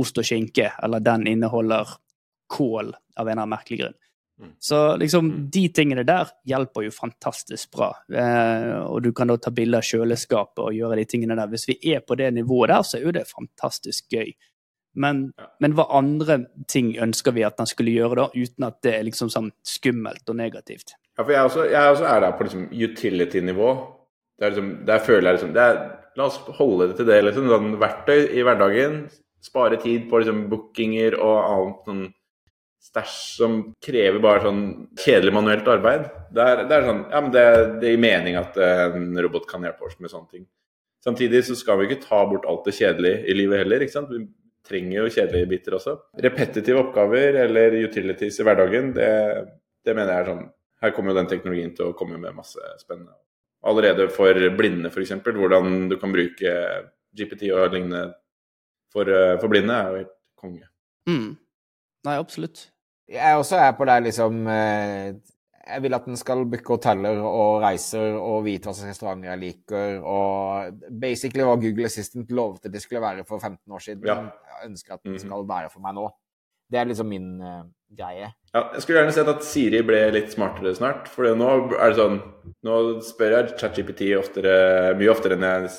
ost 0.00 0.20
og 0.22 0.26
skinke, 0.26 0.70
eller 0.82 1.02
den 1.02 1.26
inneholder 1.26 1.96
kål 2.50 2.94
av 2.94 3.26
en 3.26 3.32
eller 3.32 3.42
annen 3.42 3.52
merkelig 3.56 3.80
grunn. 3.82 3.98
Mm. 4.40 4.52
Så 4.58 4.96
liksom, 4.96 5.26
mm. 5.26 5.50
de 5.52 5.64
tingene 5.68 6.04
der 6.08 6.30
hjelper 6.48 6.86
jo 6.86 6.92
fantastisk 6.94 7.74
bra. 7.76 7.90
Eh, 8.08 8.78
og 8.86 9.02
du 9.04 9.10
kan 9.16 9.28
da 9.28 9.36
ta 9.36 9.52
bilde 9.54 9.82
av 9.82 9.84
kjøleskapet 9.84 10.62
og 10.64 10.76
gjøre 10.76 10.96
de 11.02 11.04
tingene 11.10 11.36
der. 11.36 11.50
Hvis 11.52 11.68
vi 11.68 11.76
er 11.92 12.00
på 12.06 12.16
det 12.16 12.30
nivået 12.38 12.72
der, 12.72 12.86
så 12.86 12.96
er 12.96 13.04
jo 13.04 13.14
det 13.18 13.26
fantastisk 13.28 14.14
gøy. 14.14 14.32
Men, 14.98 15.22
ja. 15.38 15.46
men 15.62 15.76
hva 15.78 15.86
andre 15.94 16.40
ting 16.70 16.92
ønsker 16.98 17.34
vi 17.36 17.44
at 17.46 17.60
han 17.62 17.68
skulle 17.70 17.94
gjøre 17.94 18.18
da, 18.18 18.26
uten 18.34 18.66
at 18.66 18.80
det 18.82 18.96
er 18.96 19.06
liksom 19.06 19.30
sånn 19.30 19.52
skummelt 19.66 20.26
og 20.26 20.38
negativt? 20.40 20.96
Ja, 21.14 21.22
for 21.22 21.34
jeg 21.34 21.46
også, 21.46 21.64
jeg 21.70 21.94
også 21.94 22.06
er 22.10 22.22
der 22.24 22.36
på 22.36 22.46
liksom 22.46 22.68
utility-nivå. 22.74 23.72
Liksom, 24.40 24.70
der 24.88 25.02
føler 25.04 25.30
jeg 25.30 25.38
liksom 25.38 25.58
er, 25.60 25.80
La 26.18 26.26
oss 26.26 26.40
holde 26.56 26.88
det 26.90 26.96
til 26.98 27.06
det. 27.06 27.20
liksom, 27.22 27.46
sånn 27.52 27.76
Verktøy 27.78 28.32
i 28.34 28.42
hverdagen. 28.42 29.04
Spare 29.40 29.78
tid 29.80 30.08
på 30.10 30.20
liksom 30.20 30.48
bookinger 30.50 31.14
og 31.20 31.36
annet 31.38 31.86
sånn 31.86 32.08
stæsj 32.80 33.16
som 33.36 33.58
krever 33.84 34.22
bare 34.24 34.42
sånn 34.46 34.62
kjedelig 34.98 35.34
manuelt 35.36 35.68
arbeid. 35.68 36.08
Det 36.32 36.44
er, 36.44 36.62
det 36.68 36.76
er 36.76 36.86
sånn, 36.88 37.02
ja, 37.12 37.20
men 37.20 37.34
det, 37.34 37.44
det 37.82 37.92
gir 37.92 38.02
mening 38.02 38.38
at 38.40 38.56
eh, 38.56 38.86
en 38.96 39.12
robot 39.20 39.46
kan 39.48 39.64
hjelpe 39.66 39.86
oss 39.86 39.98
med 40.00 40.12
sånne 40.12 40.32
ting. 40.32 40.46
Samtidig 41.04 41.44
så 41.46 41.56
skal 41.56 41.80
vi 41.80 41.88
ikke 41.88 42.02
ta 42.02 42.22
bort 42.28 42.48
alt 42.48 42.66
det 42.66 42.76
kjedelige 42.76 43.22
i 43.28 43.36
livet 43.36 43.62
heller. 43.62 43.84
ikke 43.84 43.96
sant? 43.96 44.12
Vi 44.12 44.24
trenger 44.66 44.96
jo 44.98 45.10
kjedelige 45.10 45.48
biter 45.50 45.76
også. 45.78 45.96
Repetitive 46.24 46.82
oppgaver 46.82 47.40
eller 47.44 47.76
utilities 47.84 48.40
i 48.40 48.46
hverdagen, 48.46 48.92
det, 48.96 49.10
det 49.86 49.96
mener 49.96 50.14
jeg 50.14 50.24
er 50.24 50.32
sånn 50.32 50.48
Her 50.80 50.94
kommer 50.96 51.12
jo 51.12 51.18
den 51.18 51.28
teknologien 51.28 51.74
til 51.76 51.90
å 51.90 51.96
komme 51.96 52.16
med 52.16 52.32
masse 52.32 52.62
spennende. 52.80 53.12
Allerede 53.68 54.06
for 54.08 54.32
blinde, 54.56 54.88
f.eks. 54.88 55.18
Hvordan 55.26 55.90
du 55.90 55.98
kan 56.00 56.14
bruke 56.14 56.52
GPT 57.12 57.50
og 57.52 57.74
lignende 57.74 58.06
for, 58.92 59.04
eh, 59.04 59.36
for 59.42 59.52
blinde, 59.52 59.76
er 59.76 59.90
jo 59.90 59.98
helt 60.00 60.14
konge. 60.40 60.70
Mm. 61.10 61.34
Nei, 62.08 62.14
absolutt. 62.16 62.70
Jeg 63.10 63.36
også 63.36 63.58
er 63.60 63.74
på 63.76 63.84
det 63.90 63.98
liksom 64.06 64.46
eh, 64.48 65.12
Jeg 65.70 65.84
vil 65.84 65.96
at 65.96 66.06
den 66.08 66.18
skal 66.18 66.44
booke 66.50 66.74
hoteller 66.74 67.20
og 67.24 67.60
reiser 67.64 68.16
og 68.18 68.44
vite 68.46 68.68
hva 68.68 68.74
slags 68.76 68.94
restauranter 68.94 69.30
jeg 69.30 69.40
liker, 69.44 70.00
og 70.02 70.80
basically 71.02 71.46
hva 71.46 71.58
Google 71.60 71.86
Assistant 71.88 72.32
lovte 72.34 72.72
det 72.72 72.82
skulle 72.82 73.02
være 73.04 73.26
for 73.28 73.38
15 73.38 73.76
år 73.76 73.84
siden. 73.84 74.08
Ja. 74.08 74.16
Jeg 74.50 74.72
ønsker 74.72 74.96
at 74.96 75.04
den 75.04 75.16
mhm. 75.16 75.22
skal 75.24 75.46
være 75.50 75.72
for 75.72 75.84
meg 75.84 75.96
nå. 75.98 76.08
Det 76.70 76.78
er 76.78 76.86
liksom 76.86 77.08
min 77.10 77.30
uh, 77.42 77.64
greie. 77.98 78.28
Ja, 78.54 78.62
jeg 78.74 78.82
skulle 78.82 79.00
gjerne 79.00 79.14
sett 79.14 79.30
at 79.30 79.46
Siri 79.46 79.80
ble 79.86 80.04
litt 80.14 80.30
smartere 80.34 80.72
snart. 80.76 81.08
For 81.10 81.26
nå 81.34 81.50
er 81.74 81.90
det 81.90 81.98
sånn 81.98 82.20
Nå 82.66 82.76
spør 83.04 83.36
jeg 83.36 83.56
ChatGPT 83.60 84.12
oftere, 84.18 84.54
mye 84.98 85.10
oftere 85.12 85.38
enn 85.38 85.46
jeg 85.46 85.70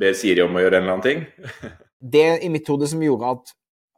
ber 0.00 0.16
Siri 0.18 0.42
om 0.44 0.56
å 0.56 0.62
gjøre 0.62 0.80
en 0.80 0.86
eller 0.86 0.96
annen 0.96 1.06
ting. 1.06 1.24
det 2.14 2.28
i 2.44 2.50
mitt 2.52 2.68
hode 2.70 2.88
som 2.90 3.02
gjorde 3.04 3.34
at 3.36 3.52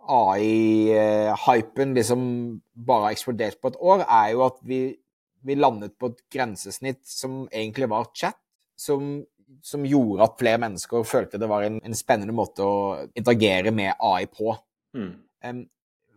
AI-hypen 0.08 1.94
liksom 1.94 2.22
bare 2.74 3.06
har 3.06 3.16
eksplodert 3.16 3.60
på 3.60 3.72
et 3.72 3.78
år, 3.80 4.04
er 4.06 4.32
jo 4.34 4.44
at 4.46 4.58
vi, 4.66 4.80
vi, 5.46 5.58
landet 5.58 5.94
på 5.98 6.10
et 6.12 6.24
grensesnitt 6.32 7.02
som 7.06 7.44
egentlig 7.50 7.90
var 7.92 8.10
chat, 8.16 8.38
som, 8.78 9.20
som 9.62 9.86
gjorde 9.86 10.26
at 10.26 10.38
flere 10.40 10.62
mennesker 10.64 11.06
følte 11.06 11.40
det 11.40 11.50
var 11.50 11.66
en, 11.66 11.78
en 11.84 11.98
spennende 11.98 12.34
måte 12.34 12.66
å 12.66 12.74
interagere 13.14 13.74
med 13.74 13.94
AI 13.98 14.26
på. 14.30 14.56
Mm. 14.98 15.12
Um, 15.46 15.62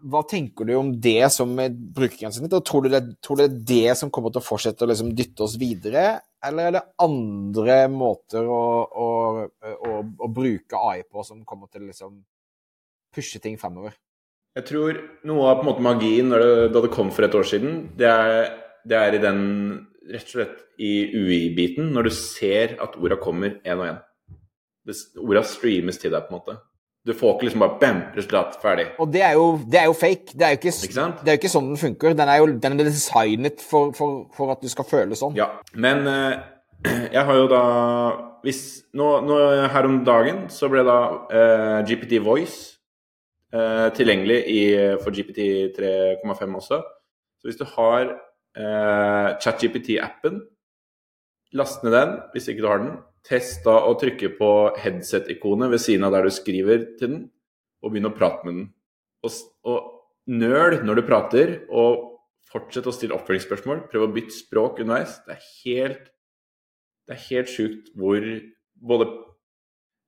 hva 0.06 0.22
tenker 0.28 0.68
du 0.68 0.76
om 0.78 0.92
det 1.02 1.32
som 1.34 1.54
et 1.62 1.74
brukergrensesnitt, 1.74 2.54
og 2.54 2.66
tror 2.68 2.86
du, 2.86 2.92
det, 2.94 3.02
tror 3.26 3.40
du 3.40 3.46
det 3.46 3.50
er 3.50 3.66
det 3.72 3.98
som 4.02 4.12
kommer 4.14 4.34
til 4.34 4.44
å 4.44 4.46
fortsette 4.46 4.86
å 4.86 4.90
liksom 4.92 5.14
dytte 5.18 5.46
oss 5.46 5.56
videre, 5.62 6.06
eller 6.46 6.68
er 6.68 6.76
det 6.76 6.84
andre 7.02 7.78
måter 7.90 8.46
å, 8.46 8.62
å, 8.86 9.08
å, 9.74 9.96
å 10.06 10.30
bruke 10.30 10.78
AI 10.78 11.02
på 11.10 11.26
som 11.26 11.42
kommer 11.48 11.72
til 11.74 11.88
liksom 11.90 12.20
pushe 13.16 13.42
ting 13.44 13.58
fremover. 13.62 13.96
Jeg 14.56 14.70
tror 14.70 15.00
noe 15.28 15.48
av 15.50 15.58
på 15.60 15.66
en 15.66 15.70
måte 15.72 15.84
magien 15.84 16.30
det, 16.32 16.46
da 16.72 16.84
det 16.86 16.94
kom 16.94 17.10
for 17.12 17.28
et 17.28 17.36
år 17.36 17.48
siden, 17.48 17.90
det 18.00 18.08
er, 18.08 18.54
det 18.88 19.00
er 19.00 19.18
i 19.18 19.24
den 19.24 19.42
rett 20.12 20.30
og 20.30 20.36
slett 20.38 20.62
i 20.80 20.94
UI-biten, 21.16 21.90
når 21.96 22.08
du 22.08 22.14
ser 22.16 22.78
at 22.84 22.96
orda 23.00 23.18
kommer 23.20 23.58
én 23.66 23.82
og 23.82 23.90
én. 23.90 24.00
Orda 25.24 25.44
streames 25.48 26.00
til 26.00 26.14
deg, 26.14 26.28
på 26.28 26.36
en 26.36 26.40
måte. 26.40 26.58
Du 27.06 27.14
får 27.14 27.36
ikke 27.36 27.46
liksom 27.46 27.62
bare 27.62 27.78
bam, 27.82 28.00
resultat, 28.16 28.56
ferdig. 28.62 28.86
Og 29.02 29.12
det 29.14 29.22
er 29.22 29.36
jo, 29.38 29.50
det 29.70 29.80
er 29.80 29.90
jo 29.92 29.94
fake. 29.98 30.34
Det 30.34 30.46
er 30.46 30.56
jo 30.56 30.60
ikke, 30.60 30.74
ikke 30.88 31.06
det 31.20 31.30
er 31.30 31.36
jo 31.36 31.42
ikke 31.42 31.52
sånn 31.54 31.68
den 31.70 31.82
funker. 31.82 32.16
Den 32.18 32.32
er 32.34 32.40
jo 32.42 32.48
den 32.64 32.80
er 32.80 32.88
designet 32.88 33.62
for, 33.62 33.92
for, 33.98 34.24
for, 34.34 34.54
at 34.56 34.64
du 34.64 34.72
skal 34.72 34.88
føle 34.90 35.18
sånn. 35.20 35.36
Ja, 35.38 35.52
men 35.78 36.02
uh, 36.10 36.40
jeg 37.16 37.22
har 37.28 37.42
jo 37.42 37.46
da 37.52 37.66
hvis, 38.46 38.62
nå, 38.94 39.10
nå, 39.26 39.38
Her 39.74 39.90
om 39.90 40.00
dagen 40.06 40.44
så 40.54 40.70
ble 40.70 40.84
da 40.86 40.98
uh, 41.30 41.78
GPT 41.86 42.20
Voice 42.26 42.75
eh, 43.54 43.88
tilgjengelig 43.98 44.40
i, 44.52 44.62
for 45.02 45.16
GPT 45.16 45.76
3,5 45.78 46.60
også. 46.62 46.82
Så 47.40 47.50
hvis 47.50 47.60
du 47.60 47.66
har 47.76 48.08
eh, 48.10 49.30
ChatGPT-appen, 49.44 50.42
last 51.56 51.86
ned 51.86 51.96
den 51.96 52.16
hvis 52.34 52.50
ikke 52.52 52.66
du 52.66 52.72
har 52.72 52.82
den. 52.84 52.96
Test 53.26 53.64
da 53.66 53.80
å 53.88 53.94
trykke 53.98 54.32
på 54.38 54.52
headset-ikonet 54.82 55.72
ved 55.74 55.82
siden 55.82 56.06
av 56.06 56.14
der 56.14 56.28
du 56.28 56.34
skriver 56.34 56.84
til 57.00 57.10
den, 57.12 57.22
og 57.82 57.94
begynn 57.94 58.10
å 58.12 58.16
prate 58.16 58.46
med 58.46 58.60
den. 58.60 58.68
Og, 59.26 59.40
og 59.66 59.80
nøl 60.30 60.82
når 60.86 61.00
du 61.00 61.08
prater, 61.08 61.56
og 61.70 62.12
fortsett 62.52 62.86
å 62.88 62.94
stille 62.94 63.18
oppfølgingsspørsmål. 63.18 63.88
Prøv 63.90 64.06
å 64.06 64.12
bytte 64.14 64.36
språk 64.36 64.84
underveis. 64.84 65.18
Det 65.26 65.36
er 65.38 65.48
helt 65.66 66.12
det 67.06 67.16
er 67.16 67.28
helt 67.30 67.52
sjukt 67.52 67.92
hvor 67.98 68.24
både 68.88 69.08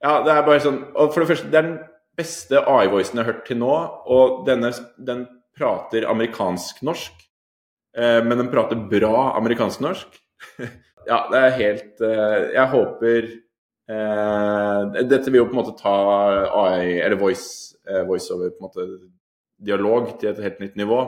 Ja, 0.04 0.22
det 0.26 0.34
er 0.34 0.46
bare 0.46 0.62
sånn 0.62 0.80
Og 0.94 1.14
for 1.14 1.24
det 1.24 1.30
første, 1.32 1.50
det 1.52 1.60
er 1.60 1.68
den 1.68 1.78
beste 2.18 2.62
AI-voicen 2.66 3.20
jeg 3.20 3.24
har 3.24 3.32
hørt 3.32 3.46
til 3.48 3.60
nå. 3.62 3.74
Og 4.10 4.44
denne 4.48 4.72
den 4.98 5.26
prater 5.58 6.08
amerikansk-norsk, 6.10 7.26
eh, 7.98 8.22
men 8.26 8.44
den 8.44 8.52
prater 8.54 8.80
bra 8.92 9.32
amerikansk-norsk. 9.40 10.18
ja, 11.10 11.22
det 11.32 11.40
er 11.40 11.56
helt 11.58 12.02
eh, 12.06 12.42
Jeg 12.54 12.70
håper 12.70 13.24
eh, 13.90 14.98
Dette 15.10 15.32
vil 15.32 15.40
jo 15.40 15.48
på 15.48 15.56
en 15.56 15.62
måte 15.64 15.74
ta 15.80 15.96
AI, 16.46 17.00
eller 17.02 17.18
voice, 17.18 17.74
eh, 17.90 18.04
voiceover, 18.06 18.54
på 18.54 18.62
en 18.62 18.68
måte 18.68 18.90
dialog 19.58 20.12
til 20.22 20.30
et 20.30 20.44
helt 20.44 20.60
nytt 20.62 20.78
nivå. 20.78 21.00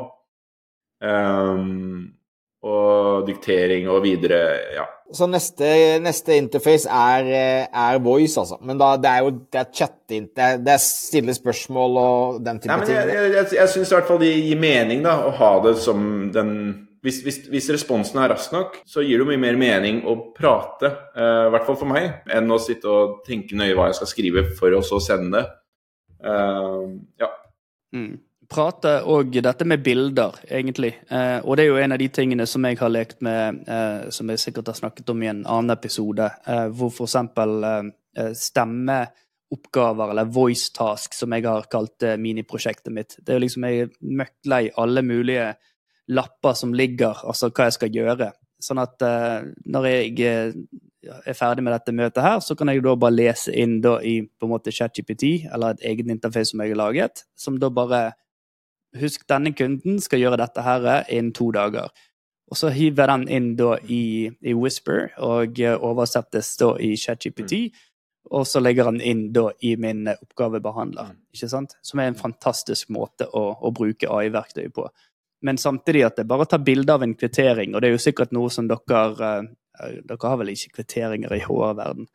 Um, 0.99 2.18
og 2.67 3.27
diktering 3.27 3.87
og 3.91 4.01
videre, 4.03 4.39
ja. 4.75 4.87
Så 5.15 5.25
neste, 5.25 5.65
neste 6.03 6.35
interface 6.37 6.89
er, 6.91 7.29
er, 7.65 8.01
voice, 8.03 8.35
altså. 8.37 8.59
Men 8.61 8.77
da, 8.77 8.91
det 9.01 9.09
er 9.09 9.23
jo 9.25 9.31
det 9.41 9.61
er 9.61 9.71
chat 9.73 9.95
det, 10.09 10.27
det 10.65 10.73
er 10.73 10.83
stille 10.83 11.33
spørsmål 11.33 11.97
og 12.01 12.43
den 12.45 12.59
type 12.61 12.75
Nei, 12.75 12.85
ting. 12.85 12.97
Jeg, 12.97 13.15
jeg, 13.15 13.31
jeg, 13.37 13.47
jeg 13.57 13.73
syns 13.73 13.93
i 13.93 13.97
hvert 13.97 14.11
fall 14.11 14.21
det 14.21 14.29
gir 14.35 14.61
mening 14.61 15.01
da, 15.05 15.15
å 15.25 15.33
ha 15.39 15.55
det 15.65 15.75
som 15.81 16.29
den 16.35 16.53
hvis, 17.05 17.21
hvis, 17.23 17.37
hvis, 17.47 17.69
responsen 17.71 18.19
er 18.19 18.33
rask 18.33 18.51
nok, 18.51 18.81
så 18.89 19.03
gir 19.05 19.21
det 19.21 19.27
mye 19.29 19.39
mer 19.39 19.57
mening 19.59 20.01
å 20.03 20.17
prate, 20.35 20.91
uh, 21.15 21.47
i 21.47 21.51
hvert 21.53 21.67
fall 21.67 21.77
for 21.79 21.87
meg, 21.87 22.25
enn 22.35 22.51
å 22.51 22.59
sitte 22.59 22.91
og 22.91 23.21
tenke 23.27 23.55
nøye 23.55 23.75
hva 23.77 23.87
jeg 23.89 24.01
skal 24.01 24.11
skrive 24.11 24.43
for 24.59 24.75
å 24.75 24.81
så 24.83 24.99
sende 25.03 25.39
det. 25.39 25.45
Uh, 26.19 26.99
ja. 27.21 27.31
Mm. 27.95 28.17
Prate 28.49 28.95
òg 29.05 29.37
dette 29.43 29.65
med 29.67 29.83
bilder, 29.85 30.39
egentlig. 30.49 30.95
Eh, 31.13 31.37
og 31.43 31.57
det 31.57 31.65
er 31.65 31.69
jo 31.69 31.79
en 31.83 31.93
av 31.93 32.01
de 32.01 32.09
tingene 32.13 32.47
som 32.49 32.65
jeg 32.65 32.79
har 32.79 32.91
lekt 32.91 33.21
med, 33.25 33.61
eh, 33.69 34.09
som 34.13 34.29
jeg 34.29 34.41
sikkert 34.41 34.71
har 34.71 34.77
snakket 34.79 35.09
om 35.13 35.23
i 35.23 35.29
en 35.29 35.43
annen 35.45 35.75
episode, 35.75 36.31
eh, 36.47 36.67
hvor 36.73 36.89
eksempel 37.05 37.63
eh, 37.63 37.91
eh, 38.17 38.31
stemmeoppgaver, 38.33 40.11
eller 40.11 40.33
voice 40.33 40.73
task, 40.73 41.13
som 41.13 41.33
jeg 41.33 41.45
har 41.45 41.69
kalt 41.69 42.03
eh, 42.03 42.17
miniprosjektet 42.17 42.93
mitt. 42.93 43.17
Det 43.21 43.33
er 43.33 43.39
jo 43.39 43.45
liksom 43.45 43.67
Jeg 43.69 43.81
er 43.85 43.95
møkk 44.01 44.73
alle 44.77 45.01
mulige 45.05 45.53
lapper 46.09 46.53
som 46.53 46.73
ligger, 46.73 47.21
altså 47.23 47.51
hva 47.51 47.69
jeg 47.69 47.77
skal 47.77 47.93
gjøre. 47.93 48.31
Sånn 48.59 48.79
at 48.81 48.99
når 48.99 49.85
jeg 49.87 50.17
er 51.05 51.35
ferdig 51.37 51.63
med 51.63 51.71
dette 51.71 51.93
møtet 51.95 52.23
her, 52.25 52.39
så 52.43 52.57
kan 52.57 52.67
jeg 52.67 52.81
da 52.83 52.95
bare 52.99 53.15
lese 53.15 53.53
inn 53.55 53.77
da 53.79 53.99
i 54.01 54.17
på 54.25 54.47
en 54.47 54.51
måte 54.51 54.73
ChatGPT, 54.73 55.45
eller 55.53 55.77
et 55.77 55.85
eget 55.93 56.09
interface 56.09 56.49
som 56.51 56.59
jeg 56.65 56.73
har 56.73 56.81
laget, 56.81 57.23
som 57.37 57.59
da 57.61 57.69
bare 57.69 58.01
Husk, 58.97 59.27
denne 59.29 59.53
kunden 59.53 59.99
skal 60.01 60.23
gjøre 60.23 60.39
dette 60.41 60.63
her 60.65 60.87
innen 61.13 61.33
to 61.35 61.51
dager. 61.53 61.91
Og 62.49 62.57
så 62.57 62.71
hiver 62.73 63.11
den 63.11 63.27
inn 63.29 63.51
da 63.59 63.75
i, 63.85 64.29
i 64.41 64.55
Whisper 64.57 65.11
og 65.21 65.59
oversettes 65.77 66.55
da 66.57 66.71
i 66.81 66.95
ChatGPT. 66.97 67.59
Mm. 67.69 67.85
Og 68.29 68.47
så 68.47 68.61
legger 68.61 68.89
den 68.89 69.01
inn 69.05 69.21
da 69.33 69.47
i 69.65 69.75
min 69.79 70.07
oppgavebehandler, 70.11 71.13
mm. 71.13 71.21
ikke 71.33 71.49
sant? 71.49 71.77
som 71.85 72.01
er 72.01 72.09
en 72.09 72.17
fantastisk 72.17 72.89
måte 72.93 73.29
å, 73.29 73.45
å 73.61 73.71
bruke 73.73 74.09
AI-verktøy 74.09 74.67
på. 74.73 74.87
Men 75.45 75.57
samtidig 75.61 76.03
at 76.05 76.19
det 76.19 76.27
bare 76.29 76.45
tar 76.49 76.65
bilde 76.65 76.93
av 76.93 77.05
en 77.05 77.15
kvittering, 77.15 77.73
og 77.73 77.81
det 77.81 77.89
er 77.89 77.95
jo 77.95 78.03
sikkert 78.03 78.33
noe 78.35 78.51
som 78.53 78.67
dere 78.69 79.07
uh, 79.21 79.49
Dere 79.79 80.27
har 80.27 80.35
vel 80.41 80.49
ikke 80.51 80.81
kvitteringer 80.81 81.31
i 81.31 81.39
HR-verden, 81.45 82.09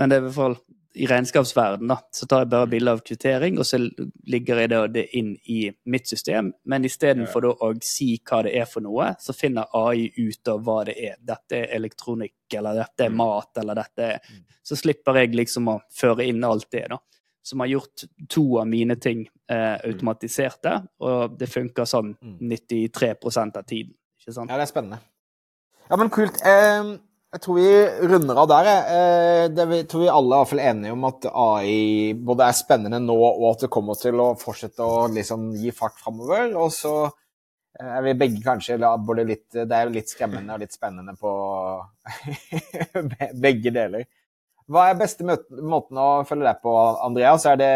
men 0.00 0.08
det 0.08 0.16
er 0.16 0.22
i 0.22 0.24
hvert 0.24 0.38
fall 0.38 0.54
i 0.94 1.06
regnskapsverden, 1.06 1.88
da, 1.88 1.96
så 2.10 2.26
tar 2.26 2.42
jeg 2.42 2.50
bare 2.50 2.66
bilde 2.70 2.92
av 2.96 3.00
kvittering, 3.06 3.58
og 3.62 3.66
så 3.66 3.78
ligger 4.26 4.62
jeg 4.62 4.88
det 4.94 5.04
inn 5.18 5.32
i 5.46 5.60
mitt 5.90 6.08
system. 6.10 6.50
Men 6.66 6.86
istedenfor 6.86 7.46
ja. 7.46 7.52
å 7.62 7.68
si 7.84 8.16
hva 8.26 8.40
det 8.46 8.56
er 8.58 8.66
for 8.66 8.82
noe, 8.82 9.12
så 9.22 9.34
finner 9.36 9.70
AI 9.76 10.08
ut 10.16 10.50
av 10.50 10.64
hva 10.66 10.80
det 10.88 10.96
er. 10.98 11.20
Dette 11.22 11.60
er 11.60 11.76
elektronikk, 11.78 12.34
eller 12.58 12.80
dette 12.82 13.06
er 13.06 13.12
mm. 13.14 13.20
mat, 13.22 13.52
eller 13.62 13.78
dette 13.78 14.08
er 14.08 14.18
mm. 14.18 14.40
Så 14.70 14.76
slipper 14.76 15.16
jeg 15.18 15.32
liksom 15.34 15.70
å 15.72 15.78
føre 15.94 16.26
inn 16.30 16.44
alt 16.46 16.68
det, 16.74 16.84
da. 16.90 16.98
Som 17.42 17.62
har 17.62 17.70
gjort 17.70 18.04
to 18.30 18.44
av 18.60 18.66
mine 18.68 18.98
ting 19.00 19.22
eh, 19.24 19.56
mm. 19.56 19.86
automatiserte, 19.92 20.74
og 21.06 21.38
det 21.38 21.48
funker 21.50 21.88
sånn 21.88 22.12
93 22.20 23.14
av 23.14 23.62
tiden. 23.62 23.94
Ikke 24.20 24.34
sant? 24.34 24.50
Ja, 24.50 24.58
det 24.58 24.66
er 24.66 24.70
spennende. 24.70 25.00
Ja, 25.86 25.96
men 25.98 26.10
kult. 26.12 26.42
Eh, 26.46 26.92
jeg 27.30 27.42
tror 27.44 27.58
vi 27.60 27.70
runder 28.10 28.38
av 28.42 28.48
der. 28.50 28.68
Eh, 28.90 29.44
jeg 29.54 29.86
tror 29.90 30.02
vi 30.02 30.10
alle 30.10 30.34
er 30.34 30.40
i 30.40 30.42
hvert 30.42 30.50
fall 30.50 30.62
enige 30.64 30.94
om 30.96 31.04
at 31.06 31.26
AI 31.30 31.74
både 32.26 32.48
er 32.50 32.56
spennende 32.58 32.98
nå, 33.04 33.14
og 33.14 33.44
at 33.52 33.64
det 33.64 33.70
kommer 33.70 33.98
til 33.98 34.18
å 34.18 34.32
fortsette 34.38 34.82
å 34.82 35.04
liksom 35.14 35.52
gi 35.60 35.70
fart 35.74 35.94
framover. 36.02 36.56
Og 36.58 36.74
så 36.74 36.94
eh, 37.06 37.86
er 37.86 38.02
vi 38.08 38.16
begge 38.24 38.42
kanskje 38.42 38.80
både 39.06 39.28
litt 39.28 39.46
Det 39.54 39.70
er 39.70 39.94
litt 39.94 40.10
skremmende 40.10 40.56
og 40.56 40.64
litt 40.64 40.74
spennende 40.74 41.14
på 41.20 41.30
begge 43.46 43.74
deler. 43.78 44.10
Hva 44.70 44.88
er 44.90 44.98
beste 44.98 45.26
måten 45.26 46.02
å 46.02 46.10
følge 46.26 46.50
deg 46.50 46.60
på, 46.66 46.74
Andreas? 47.06 47.46
Er 47.46 47.58
det 47.58 47.72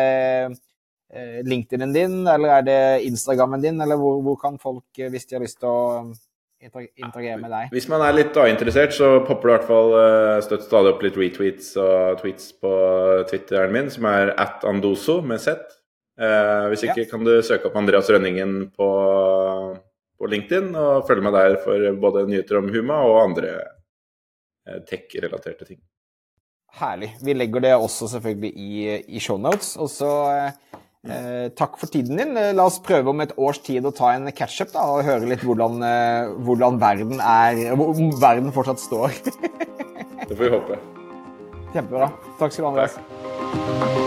LinkedIn-en 1.46 1.94
din, 1.94 2.14
eller 2.26 2.56
er 2.56 2.62
det 2.66 2.78
Instagrammen 3.06 3.62
din, 3.62 3.78
eller 3.82 3.98
hvor, 3.98 4.18
hvor 4.22 4.38
kan 4.40 4.58
folk, 4.58 4.86
hvis 4.98 5.28
de 5.30 5.36
har 5.36 5.42
lyst 5.44 5.60
til 5.62 5.70
å 5.70 6.14
interagere 6.64 7.38
med 7.40 7.52
deg. 7.52 7.70
Hvis 7.74 7.86
man 7.92 8.02
er 8.06 8.16
litt 8.16 8.36
A-interessert, 8.40 8.94
så 8.96 9.10
popper 9.26 9.48
det 9.48 9.52
i 9.52 9.56
hvert 9.56 9.68
fall 9.68 9.94
uh, 9.94 10.42
støtt 10.44 10.66
stadig 10.66 10.92
opp 10.94 11.04
litt 11.04 11.18
retweets 11.20 11.72
og 11.80 12.20
tweets 12.22 12.50
på 12.60 12.74
Twitteren 13.30 13.74
min, 13.74 13.90
som 13.92 14.08
er 14.10 14.34
at 14.40 14.64
Andoso 14.68 15.20
med 15.26 15.42
Z. 15.44 15.62
Uh, 16.20 16.70
hvis 16.70 16.84
ikke 16.86 17.04
ja. 17.04 17.10
kan 17.10 17.26
du 17.26 17.32
søke 17.42 17.68
opp 17.70 17.78
Andreas 17.78 18.10
Rønningen 18.12 18.68
på, 18.74 18.90
på, 20.18 20.28
LinkedIn 20.30 20.70
og 20.78 21.08
følge 21.08 21.24
med 21.26 21.34
der 21.34 21.56
for 21.64 21.88
både 22.04 22.28
nyheter 22.30 22.60
om 22.60 22.70
Huma 22.74 23.00
og 23.08 23.18
andre 23.24 23.56
uh, 24.68 24.78
tech-relaterte 24.88 25.66
ting. 25.72 25.82
Herlig. 26.74 27.12
Vi 27.22 27.34
legger 27.34 27.62
det 27.62 27.74
også 27.76 28.08
selvfølgelig 28.16 28.52
i, 28.58 28.70
i 29.14 29.20
shownotes. 29.22 29.76
Og 29.78 29.90
så 29.90 30.10
Eh, 31.04 31.50
takk 31.52 31.76
for 31.76 31.90
tiden 31.92 32.16
din. 32.16 32.36
Eh, 32.36 32.52
la 32.56 32.64
oss 32.64 32.80
prøve 32.84 33.12
om 33.12 33.20
et 33.20 33.34
års 33.36 33.60
tid 33.64 33.84
å 33.84 33.92
ta 33.92 34.14
en 34.14 34.30
catch-up 34.32 34.72
og 34.80 35.04
høre 35.04 35.28
litt 35.28 35.44
hvordan, 35.44 35.82
eh, 35.84 36.32
hvordan 36.46 36.80
verden 36.80 37.20
er 37.20 37.74
Om 37.76 38.10
verden 38.20 38.52
fortsatt 38.52 38.80
står. 38.80 39.12
det 40.28 40.32
får 40.32 40.44
vi 40.46 40.54
håpe. 40.56 40.80
Kjempebra. 41.74 42.10
Takk 42.40 42.56
skal 42.56 42.64
du 42.64 42.70
ha, 42.70 42.72
Andreas. 42.72 44.03